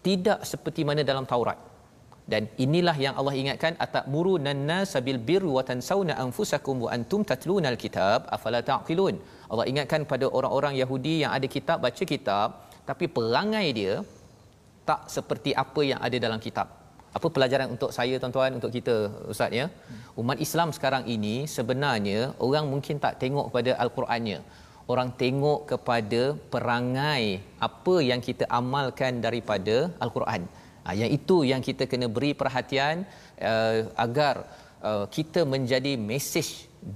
[0.08, 1.60] tidak seperti mana dalam Taurat.
[2.32, 7.68] Dan inilah yang Allah ingatkan atamuru nannas bil birri wa tansawna anfusakum wa antum tatluna
[7.74, 9.16] alkitab afala taqilun.
[9.52, 12.48] Allah ingatkan pada orang-orang Yahudi yang ada kitab baca kitab
[12.90, 13.94] tapi perangai dia
[14.90, 16.68] tak seperti apa yang ada dalam kitab.
[17.18, 18.96] Apa pelajaran untuk saya tuan-tuan untuk kita
[19.34, 19.66] ustaz ya?
[20.22, 24.40] Umat Islam sekarang ini sebenarnya orang mungkin tak tengok pada al-Qurannya
[24.88, 26.22] orang tengok kepada
[26.54, 27.24] perangai
[27.68, 29.76] apa yang kita amalkan daripada
[30.06, 30.44] al-Quran.
[30.86, 33.06] Ha, yang itu yang kita kena beri perhatian
[33.50, 34.36] uh, agar
[34.82, 36.50] uh, kita menjadi mesej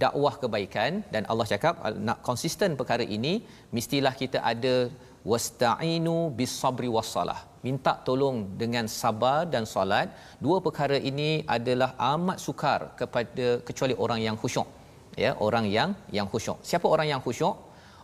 [0.04, 1.78] dakwah kebaikan dan Allah cakap
[2.08, 3.34] nak konsisten perkara ini
[3.70, 4.90] mestilah kita ada
[5.32, 7.40] wasta'inu bis-sabri was-salah.
[7.66, 10.08] Minta tolong dengan sabar dan solat.
[10.46, 14.68] Dua perkara ini adalah amat sukar kepada kecuali orang yang khusyuk.
[15.24, 16.58] Ya, orang yang yang khusyuk.
[16.70, 17.56] Siapa orang yang khusyuk?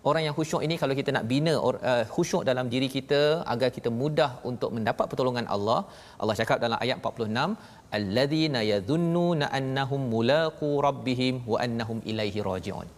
[0.10, 3.22] Orang yang khusyuk ini kalau kita nak bina uh, khusyuk dalam diri kita
[3.54, 5.80] agar kita mudah untuk mendapat pertolongan Allah
[6.22, 12.90] Allah cakap dalam ayat 46 alladzina yadhunnuna annahum mulaqu rabbihim wa annahum ilaihi rajiun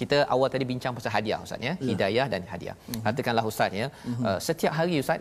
[0.00, 1.88] kita awal tadi bincang pasal hadiah ustaz ya, ya.
[1.88, 3.02] hidayah dan hadiah uh-huh.
[3.08, 3.86] katakanlah ustaz ya
[4.28, 5.20] uh, setiap hari ustaz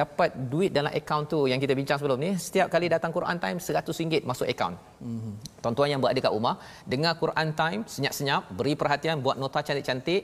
[0.00, 3.58] dapat duit dalam akaun tu yang kita bincang sebelum ni setiap kali datang Quran time
[3.64, 4.74] RM100 masuk akaun.
[4.76, 5.32] Mm-hmm.
[5.62, 6.54] Tuan-tuan yang berada kat rumah
[6.92, 10.22] dengar Quran time senyap-senyap beri perhatian buat nota cantik-cantik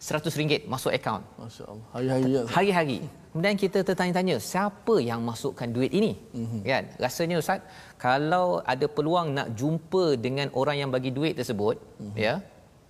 [0.00, 1.22] RM100 masuk akaun.
[1.36, 1.86] Masya-Allah.
[1.94, 2.32] Hari-hari.
[2.56, 2.98] Hari-hari.
[3.30, 6.12] Kemudian kita tertanya-tanya, siapa yang masukkan duit ini?
[6.34, 6.60] Mm-hmm.
[6.66, 6.84] Kan?
[7.04, 7.60] Rasanya ustaz,
[8.04, 12.16] kalau ada peluang nak jumpa dengan orang yang bagi duit tersebut, mm-hmm.
[12.16, 12.34] ya.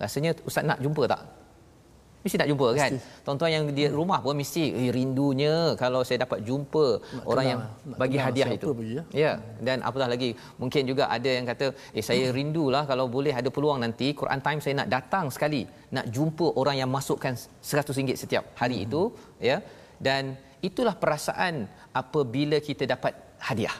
[0.01, 1.21] Rasanya ustaz nak jumpa tak?
[2.23, 2.91] Mesti nak jumpa kan?
[3.25, 7.51] Tuan-tuan yang di rumah pun mesti eh, rindunya kalau saya dapat jumpa nak orang kenal,
[7.51, 7.61] yang
[8.01, 8.67] bagi hadiah itu.
[8.95, 9.03] Ya?
[9.23, 9.31] ya.
[9.67, 10.29] Dan apatah lagi
[10.61, 11.67] mungkin juga ada yang kata,
[11.97, 12.35] "Eh saya hmm.
[12.37, 15.61] rindulah kalau boleh ada peluang nanti Quran time saya nak datang sekali
[15.97, 18.85] nak jumpa orang yang masukkan RM100 setiap hari hmm.
[18.87, 19.01] itu."
[19.49, 19.57] Ya.
[20.07, 20.37] Dan
[20.69, 21.65] itulah perasaan
[22.01, 23.13] apabila kita dapat
[23.49, 23.77] hadiah.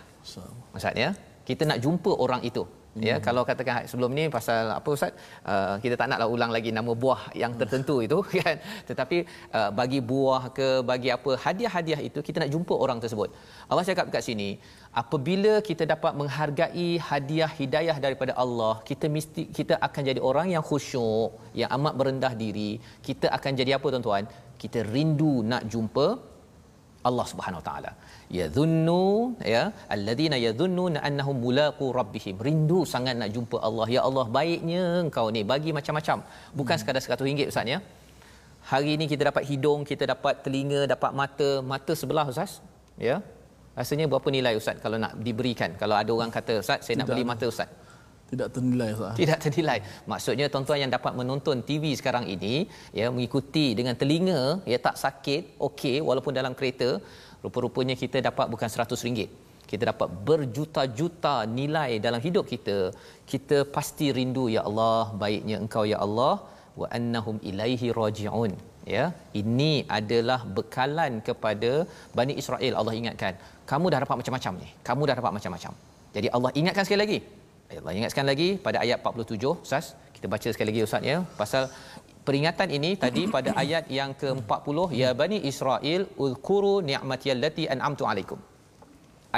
[0.74, 1.10] Maksudnya
[1.46, 3.04] kita nak jumpa orang itu Hmm.
[3.08, 5.14] Ya, kalau katakan sebelum ni pasal apa ustaz?
[5.52, 8.56] Uh, kita tak naklah ulang lagi nama buah yang tertentu itu kan.
[8.90, 9.18] Tetapi
[9.58, 13.30] uh, bagi buah ke bagi apa hadiah-hadiah itu kita nak jumpa orang tersebut.
[13.72, 14.50] Allah cakap dekat sini,
[15.02, 20.64] apabila kita dapat menghargai hadiah hidayah daripada Allah, kita mesti kita akan jadi orang yang
[20.72, 21.32] khusyuk,
[21.62, 22.72] yang amat berendah diri.
[23.08, 24.28] Kita akan jadi apa tuan-tuan?
[24.64, 26.08] Kita rindu nak jumpa
[27.10, 27.92] Allah Subhanahu Wa Taala
[28.40, 29.04] yadhunnu
[29.54, 29.64] ya
[29.96, 35.44] alladhina yadhunnuna annahum mulaqu rabbihim rindu sangat nak jumpa Allah ya Allah baiknya engkau ni
[35.52, 36.18] bagi macam-macam
[36.60, 36.82] bukan hmm.
[36.82, 37.80] sekadar RM100 ustaz ya
[38.72, 42.54] hari ni kita dapat hidung kita dapat telinga dapat mata mata sebelah ustaz
[43.10, 43.18] ya
[43.80, 47.02] rasanya berapa nilai ustaz kalau nak diberikan kalau ada orang kata ustaz saya Tidak.
[47.02, 47.72] nak beli mata ustaz
[48.32, 49.16] tidak ternilai Ustaz.
[49.20, 49.80] Tidak ternilai.
[50.12, 52.54] Maksudnya tuan-tuan yang dapat menonton TV sekarang ini
[53.00, 56.90] ya mengikuti dengan telinga ya tak sakit, okey walaupun dalam kereta,
[57.46, 59.30] rupa-rupanya kita dapat bukan RM100
[59.72, 62.78] kita dapat berjuta-juta nilai dalam hidup kita.
[63.32, 66.34] Kita pasti rindu ya Allah baiknya engkau ya Allah.
[66.82, 68.52] Wa annahum ilaihi rajiun.
[68.94, 69.06] Ya
[69.42, 71.72] ini adalah bekalan kepada
[72.18, 73.34] Bani Israel Allah ingatkan.
[73.72, 74.70] Kamu dah dapat macam-macam ni.
[74.88, 75.74] Kamu dah dapat macam-macam.
[76.16, 77.20] Jadi Allah ingatkan sekali lagi.
[77.82, 79.86] Allah ingatkan lagi pada ayat 47 ustaz.
[80.16, 81.18] Kita baca sekali lagi ustaz ya.
[81.42, 81.64] Pasal
[82.28, 88.40] peringatan ini tadi pada ayat yang ke-40 ya bani Israel uzkuru ni'mati allati an'amtu alaikum.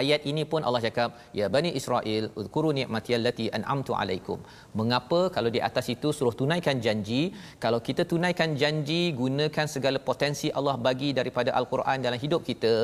[0.02, 1.10] ayat ini pun Allah cakap
[1.40, 4.40] ya bani Israel uzkuru ni'mati allati an'amtu alaikum.
[4.80, 7.22] Mengapa kalau di atas itu suruh tunaikan janji?
[7.64, 12.76] Kalau kita tunaikan janji gunakan segala potensi Allah bagi daripada al-Quran dalam hidup kita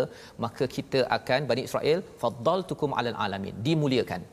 [0.45, 4.23] maka kita akan bani Israel faddaltukum alal alamin dimuliakan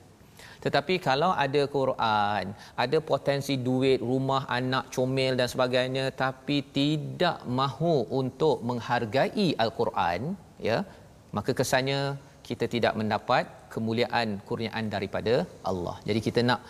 [0.64, 2.44] tetapi kalau ada Quran,
[2.84, 10.20] ada potensi duit, rumah, anak, comel dan sebagainya tapi tidak mahu untuk menghargai Al-Quran,
[10.68, 10.78] ya,
[11.36, 12.00] maka kesannya
[12.48, 13.44] kita tidak mendapat
[13.74, 15.34] kemuliaan kurniaan daripada
[15.70, 15.96] Allah.
[16.08, 16.60] Jadi kita nak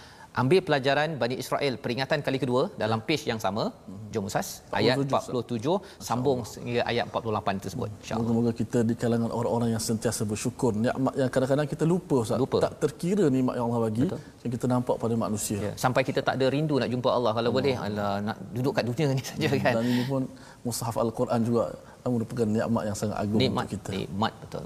[0.40, 3.72] Ambil pelajaran Bani Israel peringatan kali kedua dalam page yang sama
[4.12, 7.88] Jom Usas ayat 47 sambung sehingga ayat 48 tersebut.
[7.88, 8.00] Hmm.
[8.04, 8.28] Insya-Allah.
[8.30, 12.36] Semoga kita di kalangan orang-orang yang sentiasa bersyukur nikmat yang kadang-kadang kita lupa Ustaz.
[12.44, 12.58] Lupa.
[12.68, 14.20] Tak terkira nikmat yang Allah bagi Betul.
[14.44, 15.58] yang kita nampak pada manusia.
[15.68, 15.72] Ya.
[15.84, 17.56] Sampai kita tak ada rindu nak jumpa Allah kalau Allah.
[17.56, 19.60] boleh Allah nak duduk kat dunia ni saja hmm.
[19.64, 19.72] kan.
[19.80, 20.22] Dan ini pun
[20.68, 21.64] mushaf Al-Quran juga
[22.04, 23.90] eh, merupakan nikmat yang sangat agung nikmat, untuk kita.
[24.04, 24.64] Nikmat betul.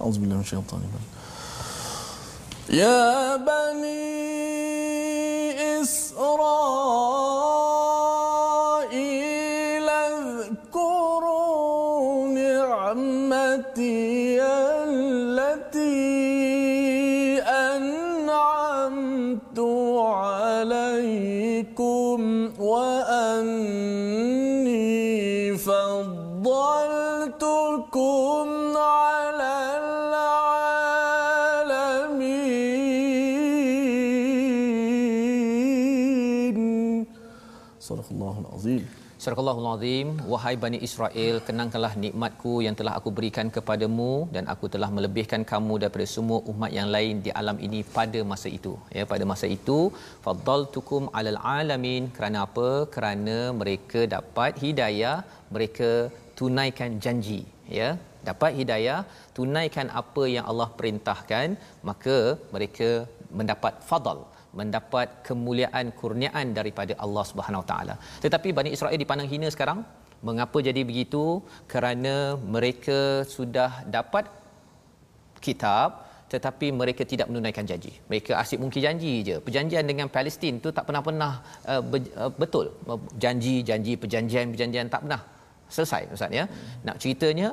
[0.00, 1.17] Auzubillahi minasyaitanir rajim.
[2.70, 4.08] يا بني
[8.98, 9.88] إسرائيل
[10.68, 11.48] اذكروا
[12.28, 13.88] نعمتي
[39.22, 44.90] Surahul Azim, wahai Bani Israel, kenangkanlah nikmatku yang telah aku berikan kepadamu dan aku telah
[44.96, 48.72] melebihkan kamu daripada semua umat yang lain di alam ini pada masa itu.
[48.96, 49.78] Ya, pada masa itu,
[50.26, 52.68] faddaltukum alal alamin kerana apa?
[52.94, 55.16] Kerana mereka dapat hidayah,
[55.54, 55.90] mereka
[56.38, 57.42] tunaikan janji,
[57.80, 57.90] ya.
[58.30, 59.00] Dapat hidayah,
[59.38, 61.58] tunaikan apa yang Allah perintahkan,
[61.90, 62.18] maka
[62.54, 62.90] mereka
[63.40, 64.20] mendapat fadal
[64.54, 67.94] mendapat kemuliaan kurniaan daripada Allah Subhanahu Taala.
[68.24, 69.80] Tetapi Bani Israel dipandang hina sekarang.
[70.18, 71.42] Mengapa jadi begitu?
[71.72, 74.26] Kerana mereka sudah dapat
[75.38, 77.92] kitab tetapi mereka tidak menunaikan janji.
[78.10, 79.36] Mereka asyik mungkin janji je.
[79.46, 81.32] Perjanjian dengan Palestin tu tak pernah-pernah
[81.72, 82.66] uh, be- uh, betul.
[83.16, 85.20] Janji, janji, perjanjian, perjanjian tak pernah
[85.72, 86.44] selesai Ustaz ya.
[86.84, 87.48] Nak ceritanya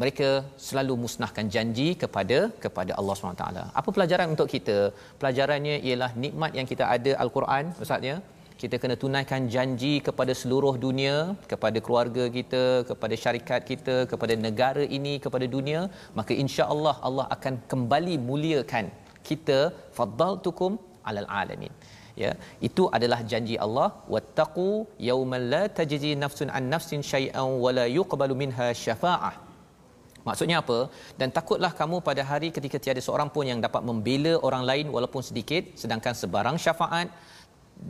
[0.00, 0.28] mereka
[0.66, 3.46] selalu musnahkan janji kepada kepada Allah SWT.
[3.80, 4.78] Apa pelajaran untuk kita?
[5.20, 8.16] Pelajarannya ialah nikmat yang kita ada Al-Quran, Ustaz ya.
[8.62, 11.14] Kita kena tunaikan janji kepada seluruh dunia,
[11.52, 15.80] kepada keluarga kita, kepada syarikat kita, kepada negara ini, kepada dunia,
[16.18, 18.86] maka insya-Allah Allah akan kembali muliakan
[19.30, 19.58] kita
[19.98, 20.72] faddaltukum
[21.10, 21.72] alal alamin.
[22.22, 22.30] Ya,
[22.68, 24.70] itu adalah janji Allah wattaqu
[25.10, 29.34] yawman la tajzi nafsun an nafsin syai'an wa la yuqbalu minha syafa'ah
[30.30, 30.78] Maksudnya apa?
[31.20, 35.22] Dan takutlah kamu pada hari ketika tiada seorang pun yang dapat membela orang lain walaupun
[35.30, 37.08] sedikit sedangkan sebarang syafaat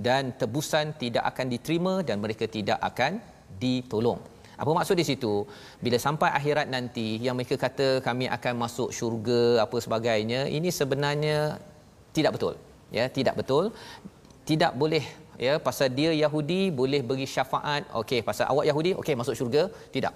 [0.07, 3.18] dan tebusan tidak akan diterima dan mereka tidak akan
[3.62, 4.20] ditolong.
[4.61, 5.34] Apa maksud di situ?
[5.84, 11.57] Bila sampai akhirat nanti yang mereka kata kami akan masuk syurga apa sebagainya, ini sebenarnya
[12.16, 12.55] tidak betul.
[12.97, 13.64] Ya, tidak betul.
[14.45, 15.05] Tidak boleh
[15.41, 17.88] ya pasal dia Yahudi boleh beri syafaat.
[18.01, 19.62] Okey, pasal awak Yahudi, okey masuk syurga.
[19.97, 20.12] Tidak.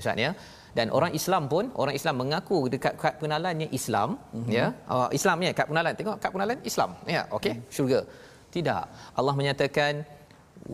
[0.00, 0.30] Ustaz ya.
[0.76, 4.52] Dan orang Islam pun orang Islam mengaku dekat kad pengenalannya Islam mm-hmm.
[4.58, 4.66] ya.
[4.94, 7.22] Uh, Islam ya kad pengenalan tengok kad pengenalan Islam ya.
[7.38, 7.64] Okey mm.
[7.76, 8.00] syurga.
[8.54, 8.82] Tidak.
[9.18, 9.92] Allah menyatakan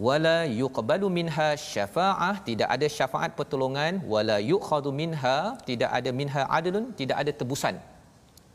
[0.07, 2.35] wala yuqbalu minha syafaah.
[2.49, 4.05] Tidak ada syafaat pertolongan.
[4.13, 5.39] Wala yukhadu minha.
[5.71, 6.87] Tidak ada minha adlun.
[7.01, 7.77] Tidak ada tebusan.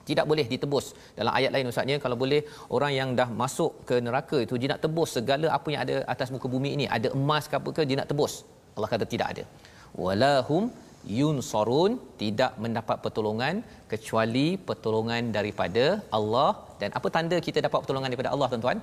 [0.10, 0.86] Tidak boleh ditebus.
[1.18, 2.42] Dalam ayat lain ustaznya kalau boleh
[2.76, 6.30] orang yang dah masuk ke neraka itu dia nak tebus segala apa yang ada atas
[6.34, 6.86] muka bumi ini.
[6.98, 8.34] Ada emas ke apa ke dia nak tebus.
[8.78, 9.44] Allah kata tidak ada
[10.04, 10.64] walahum
[11.20, 13.56] yunsarun tidak mendapat pertolongan
[13.92, 15.86] kecuali pertolongan daripada
[16.18, 16.50] Allah.
[16.82, 18.80] Dan apa tanda kita dapat pertolongan daripada Allah tuan-tuan?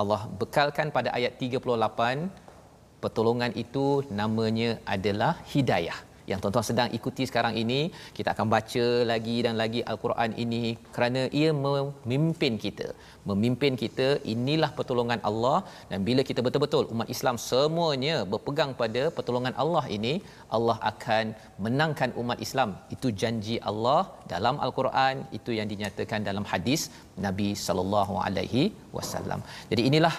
[0.00, 3.86] Allah bekalkan pada ayat 38 pertolongan itu
[4.20, 5.98] namanya adalah hidayah
[6.30, 7.80] yang tuan-tuan sedang ikuti sekarang ini
[8.16, 10.64] kita akan baca lagi dan lagi al-Quran ini
[10.94, 12.88] kerana ia memimpin kita.
[13.30, 15.58] Memimpin kita inilah pertolongan Allah.
[15.90, 20.14] Dan bila kita betul-betul umat Islam semuanya berpegang pada pertolongan Allah ini
[20.56, 21.24] Allah akan
[21.66, 22.72] menangkan umat Islam.
[22.96, 24.00] Itu janji Allah
[24.34, 26.82] dalam al-Quran itu yang dinyatakan dalam hadis
[27.26, 28.64] Nabi sallallahu alaihi
[28.98, 29.42] wasallam.
[29.72, 30.14] Jadi inilah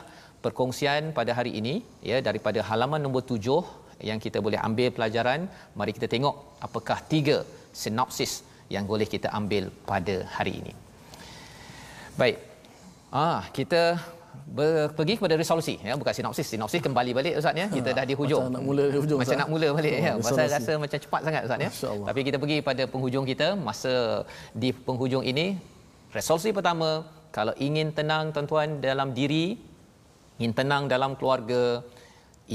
[0.46, 1.76] perkongsian pada hari ini
[2.12, 3.62] ya daripada halaman nombor tujuh
[4.10, 5.40] yang kita boleh ambil pelajaran
[5.80, 6.36] mari kita tengok
[6.68, 7.38] apakah tiga
[7.84, 8.34] sinopsis
[8.76, 10.74] yang boleh kita ambil pada hari ini.
[12.20, 12.38] Baik.
[13.24, 13.82] Ah kita
[14.58, 15.76] ber, pergi kepada resolusi.
[15.88, 16.48] Ya bukan sinopsis.
[16.54, 17.68] Sinopsis kembali balik ustaz ya.
[17.78, 18.44] Kita dah di hujung.
[18.46, 19.42] macam nak mula di hujung macam Ustaz.
[19.42, 20.14] nak mula balik ya.
[20.28, 21.70] Pasal rasa macam cepat sangat ustaz ya.
[22.10, 23.48] Tapi kita pergi pada penghujung kita.
[23.68, 23.94] Masa
[24.64, 25.46] di penghujung ini
[26.18, 26.90] resolusi pertama
[27.38, 29.46] kalau ingin tenang tuan-tuan dalam diri
[30.38, 31.62] ingin tenang dalam keluarga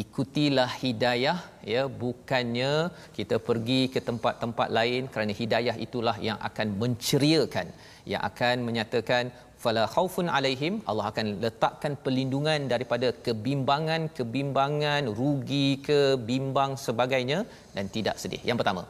[0.03, 1.39] ikutilah hidayah
[1.73, 2.73] ya bukannya
[3.17, 7.69] kita pergi ke tempat-tempat lain kerana hidayah itulah yang akan menceriakan
[8.13, 9.25] yang akan menyatakan
[9.63, 17.41] fala khaufun alaihim Allah akan letakkan perlindungan daripada kebimbangan kebimbangan rugi ke bimbang sebagainya
[17.77, 18.43] dan tidak sedih.
[18.49, 18.83] Yang pertama.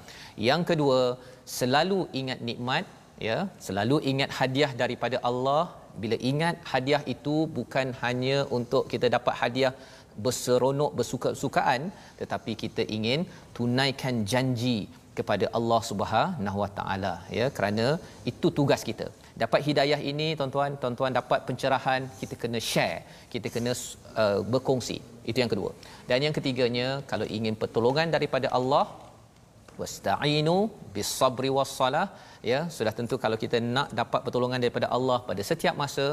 [0.49, 1.01] Yang kedua
[1.59, 2.85] selalu ingat nikmat
[3.29, 5.65] ya selalu ingat hadiah daripada Allah.
[6.03, 9.73] Bila ingat hadiah itu bukan hanya untuk kita dapat hadiah
[10.25, 11.83] berseronok bersuka-sukaan
[12.21, 13.21] tetapi kita ingin
[13.57, 14.79] tunaikan janji
[15.19, 17.47] kepada Allah Subhanahu Wa Taala ya.
[17.57, 17.87] Kerana
[18.31, 19.07] itu tugas kita.
[19.43, 22.99] Dapat hidayah ini tuan-tuan tuan-tuan dapat pencerahan kita kena share
[23.33, 23.73] kita kena
[24.23, 24.99] uh, berkongsi.
[25.31, 25.71] Itu yang kedua.
[26.11, 28.87] Dan yang ketiganya kalau ingin pertolongan daripada Allah
[29.81, 30.57] wasta'inu
[30.95, 32.07] bis-sabri was-salah
[32.51, 36.07] ya sudah tentu kalau kita nak dapat pertolongan daripada Allah pada setiap masa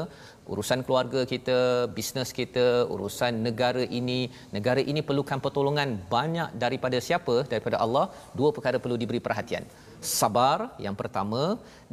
[0.52, 1.58] urusan keluarga kita
[1.96, 4.18] bisnes kita urusan negara ini
[4.56, 7.34] negara ini perlukan pertolongan banyak daripada siapa?
[7.52, 8.06] Daripada Allah.
[8.38, 9.64] Dua perkara perlu diberi perhatian.
[10.00, 11.42] Sabar yang pertama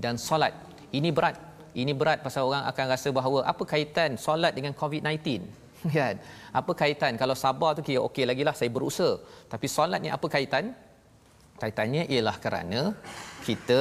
[0.04, 0.54] dan solat.
[0.98, 1.38] Ini berat.
[1.82, 5.18] Ini berat pasal orang akan rasa bahawa apa kaitan solat dengan covid-19
[5.98, 6.16] kan?
[6.60, 7.14] Apa kaitan?
[7.22, 9.14] Kalau sabar tu kira okey lagilah saya berusaha.
[9.54, 10.66] Tapi solat ni apa kaitan?
[11.62, 12.82] Kaitannya ialah kerana
[13.48, 13.80] kita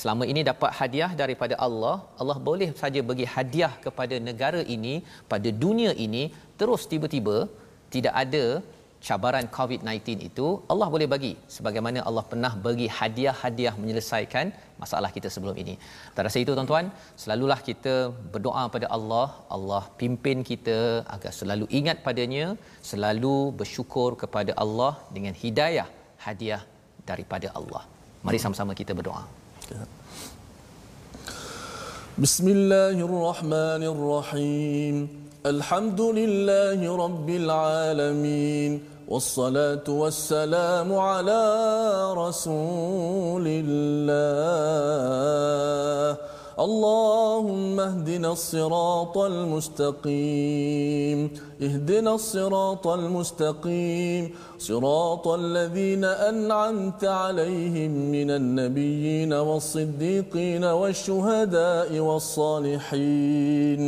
[0.00, 4.94] selama ini dapat hadiah daripada Allah Allah boleh saja bagi hadiah kepada negara ini
[5.32, 6.24] pada dunia ini
[6.60, 7.36] terus tiba-tiba
[7.94, 8.44] tidak ada
[9.06, 14.46] cabaran COVID-19 itu Allah boleh bagi sebagaimana Allah pernah bagi hadiah-hadiah menyelesaikan
[14.82, 15.74] masalah kita sebelum ini.
[16.22, 16.86] Atas itu tuan-tuan,
[17.22, 17.94] selalulah kita
[18.34, 20.78] berdoa pada Allah, Allah pimpin kita
[21.16, 22.46] agar selalu ingat padanya,
[22.92, 25.88] selalu bersyukur kepada Allah dengan hidayah
[26.26, 26.62] hadiah
[27.10, 27.84] daripada Allah.
[28.26, 29.41] Mari sama-sama kita berdoa.
[32.18, 35.08] بسم الله الرحمن الرحيم.
[35.46, 38.84] الحمد لله رب العالمين.
[39.08, 41.44] والصلاة والسلام على
[42.16, 44.72] رسول الله.
[46.57, 51.19] اللهم اهدنا الصراط المستقيم
[51.61, 63.83] اهدنا الصراط المستقيم صراط الذين أنعمت عليهم من النبيين والصديقين والشهداء والصالحين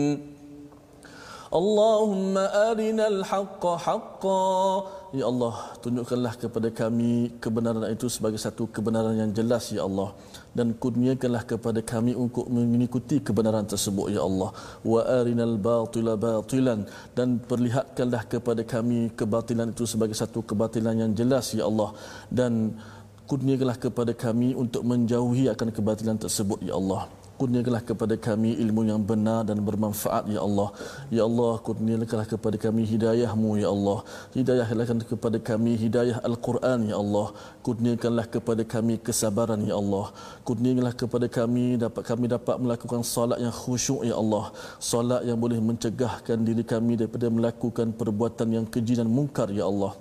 [1.54, 9.34] اللهم أرنا الحق حقا Ya Allah, tunjukkanlah kepada kami kebenaran itu sebagai satu kebenaran yang
[9.34, 10.14] jelas, Ya Allah.
[10.55, 14.51] Dan kurniakanlah kepada kami untuk mengikuti kebenaran tersebut, Ya Allah.
[14.93, 16.87] Wa arinal batila batilan.
[17.19, 21.91] Dan perlihatkanlah kepada kami kebatilan itu sebagai satu kebatilan yang jelas, Ya Allah.
[22.31, 22.79] Dan
[23.27, 29.01] kurniakanlah kepada kami untuk menjauhi akan kebatilan tersebut, Ya Allah kurniakanlah kepada kami ilmu yang
[29.11, 30.69] benar dan bermanfaat ya Allah.
[31.17, 33.99] Ya Allah kurniakanlah kepada kami hidayahmu ya Allah.
[34.37, 37.27] Hidayahlah kepada kami hidayah al-Quran ya Allah.
[37.67, 40.07] Kurniakanlah kepada kami kesabaran ya Allah.
[40.47, 44.45] Kurniakanlah kepada kami dapat kami dapat melakukan solat yang khusyuk ya Allah.
[44.93, 49.95] Solat yang boleh mencegahkan diri kami daripada melakukan perbuatan yang keji dan mungkar ya Allah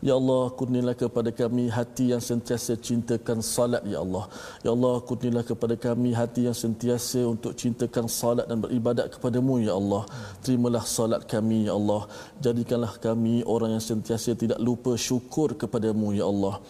[0.00, 4.24] Ya Allah, kurnialah kepada kami hati yang sentiasa cintakan salat, Ya Allah.
[4.64, 9.74] Ya Allah, kurnialah kepada kami hati yang sentiasa untuk cintakan salat dan beribadat kepadamu, Ya
[9.80, 10.02] Allah.
[10.44, 12.02] Terimalah salat kami, Ya Allah.
[12.44, 16.60] Jadikanlah kami orang yang sentiasa tidak lupa syukur kepadamu, Ya Allah.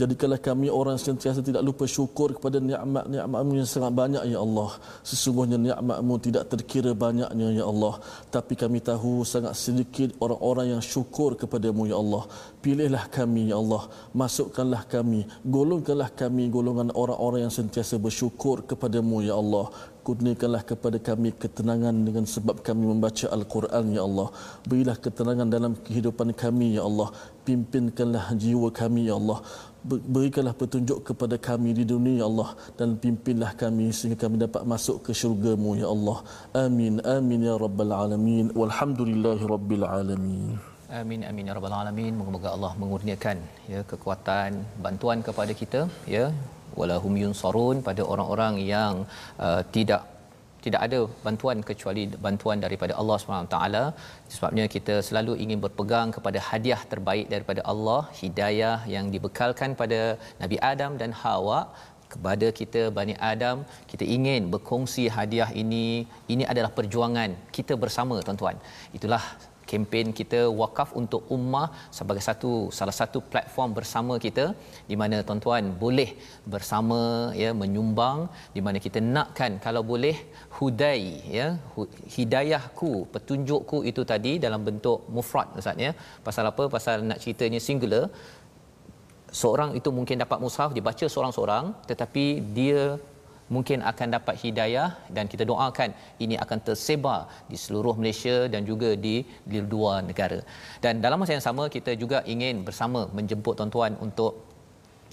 [0.00, 4.70] Jadikanlah kami orang yang sentiasa tidak lupa syukur kepada nikmat-nikmatmu yang sangat banyak, Ya Allah.
[5.04, 7.94] Sesungguhnya nikmatmu tidak terkira banyaknya, Ya Allah.
[8.32, 12.24] Tapi kami tahu sangat sedikit orang-orang yang syukur kepadamu, Ya Allah.
[12.64, 13.82] Pilihlah kami, Ya Allah.
[14.16, 15.20] Masukkanlah kami.
[15.44, 19.68] Golongkanlah kami golongan orang-orang yang sentiasa bersyukur kepadamu, Ya Allah.
[20.00, 24.32] Kurniakanlah kepada kami ketenangan dengan sebab kami membaca Al-Quran, Ya Allah.
[24.64, 27.12] Berilah ketenangan dalam kehidupan kami, Ya Allah.
[27.44, 29.44] Pimpinkanlah jiwa kami, Ya Allah.
[29.84, 32.50] Berikanlah petunjuk kepada kami di dunia, Ya Allah.
[32.78, 36.18] Dan pimpinlah kami sehingga kami dapat masuk ke syurgamu, Ya Allah.
[36.64, 38.52] Amin, amin, Ya Rabbal Alamin.
[38.52, 40.70] Walhamdulillahi Rabbil Alamin.
[40.98, 42.12] Amin amin ya rabbal alamin.
[42.18, 43.38] Moga-moga Allah mengurniakan
[43.72, 45.80] ya kekuatan bantuan kepada kita
[46.14, 46.24] ya
[46.78, 48.94] walahum yunsarun pada orang-orang yang
[49.46, 50.02] uh, tidak
[50.64, 53.18] tidak ada bantuan kecuali bantuan daripada Allah
[53.54, 53.84] taala.
[54.34, 60.00] Sebabnya kita selalu ingin berpegang kepada hadiah terbaik daripada Allah hidayah yang dibekalkan pada
[60.42, 61.60] Nabi Adam dan Hawa
[62.12, 63.58] kepada kita Bani Adam.
[63.92, 65.86] Kita ingin berkongsi hadiah ini.
[66.34, 68.58] Ini adalah perjuangan kita bersama tuan-tuan.
[68.98, 69.22] Itulah
[69.70, 74.44] kempen kita wakaf untuk ummah sebagai satu salah satu platform bersama kita
[74.90, 76.10] di mana tuan-tuan boleh
[76.54, 77.00] bersama
[77.42, 78.18] ya menyumbang
[78.56, 80.16] di mana kita nakkan kalau boleh
[80.60, 81.04] hudai
[81.38, 81.46] ya.
[82.16, 85.92] Hidayahku petunjukku itu tadi dalam bentuk mufrad ustaz ya.
[86.26, 86.66] Pasal apa?
[86.76, 88.04] Pasal nak ceritanya singular.
[89.40, 92.24] Seorang itu mungkin dapat mushaf dibaca seorang-seorang tetapi
[92.58, 92.82] dia
[93.54, 95.90] mungkin akan dapat hidayah dan kita doakan
[96.24, 99.14] ini akan tersebar di seluruh Malaysia dan juga di
[99.50, 100.38] di luar negara.
[100.84, 104.49] Dan dalam masa yang sama kita juga ingin bersama menjemput tuan-tuan untuk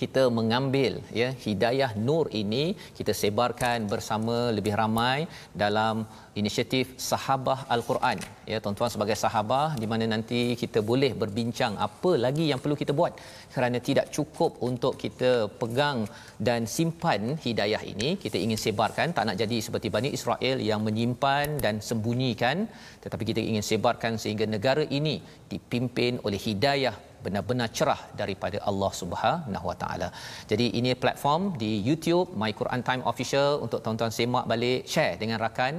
[0.02, 2.64] kita mengambil ya hidayah nur ini
[2.98, 5.18] kita sebarkan bersama lebih ramai
[5.64, 6.06] dalam
[6.40, 8.18] inisiatif sahabah al-Quran.
[8.52, 12.94] Ya tuan-tuan sebagai sahabah di mana nanti kita boleh berbincang apa lagi yang perlu kita
[13.00, 13.14] buat
[13.56, 15.32] kerana tidak cukup untuk kita
[15.62, 16.00] pegang
[16.48, 18.10] dan simpan hidayah ini.
[18.26, 22.58] Kita ingin sebarkan tak nak jadi seperti Bani Israel yang menyimpan dan sembunyikan
[23.04, 25.16] tetapi kita ingin sebarkan sehingga negara ini
[25.52, 26.96] dipimpin oleh hidayah
[27.28, 30.10] benar-benar cerah daripada Allah Subhanahu Wa Taala.
[30.52, 33.50] Jadi ini platform di YouTube My Quran Time Official.
[33.66, 35.74] Untuk tuan-tuan semak balik, share dengan rakan,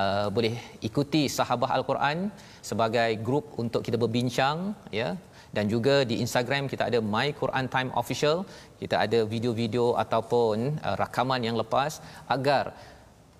[0.00, 0.54] uh, boleh
[0.88, 2.18] ikuti Sahabah Al-Quran
[2.70, 4.58] sebagai grup untuk kita berbincang
[5.00, 5.10] ya.
[5.56, 8.36] Dan juga di Instagram kita ada My Quran Time Official.
[8.82, 11.92] Kita ada video-video ataupun uh, rakaman yang lepas
[12.36, 12.64] agar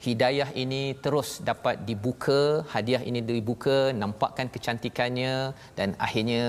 [0.07, 2.41] hidayah ini terus dapat dibuka
[2.73, 5.35] hadiah ini dibuka nampakkan kecantikannya
[5.79, 6.43] dan akhirnya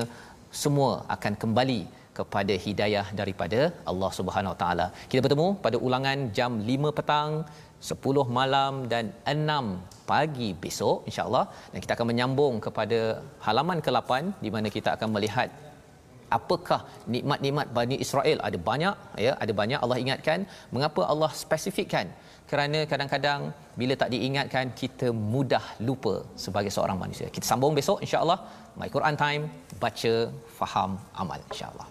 [0.64, 1.82] semua akan kembali
[2.20, 3.60] kepada hidayah daripada
[3.92, 4.88] Allah Subhanahu Wa Taala.
[5.10, 7.32] Kita bertemu pada ulangan jam 5 petang,
[7.90, 11.46] 10 malam dan 6 pagi besok insya-Allah.
[11.72, 13.00] Dan kita akan menyambung kepada
[13.46, 14.12] halaman ke-8
[14.46, 15.50] di mana kita akan melihat
[16.38, 16.82] apakah
[17.14, 18.38] nikmat-nikmat Bani Israel.
[18.48, 18.96] Ada banyak
[19.26, 20.40] ya ada banyak Allah ingatkan.
[20.76, 22.08] Mengapa Allah spesifikkan
[22.50, 23.42] kerana kadang-kadang
[23.80, 26.16] bila tak diingatkan kita mudah lupa
[26.46, 27.28] sebagai seorang manusia.
[27.36, 28.40] Kita sambung besok insya-Allah
[28.80, 29.44] my Quran time
[29.84, 30.14] baca
[30.60, 31.88] faham amal insya-Allah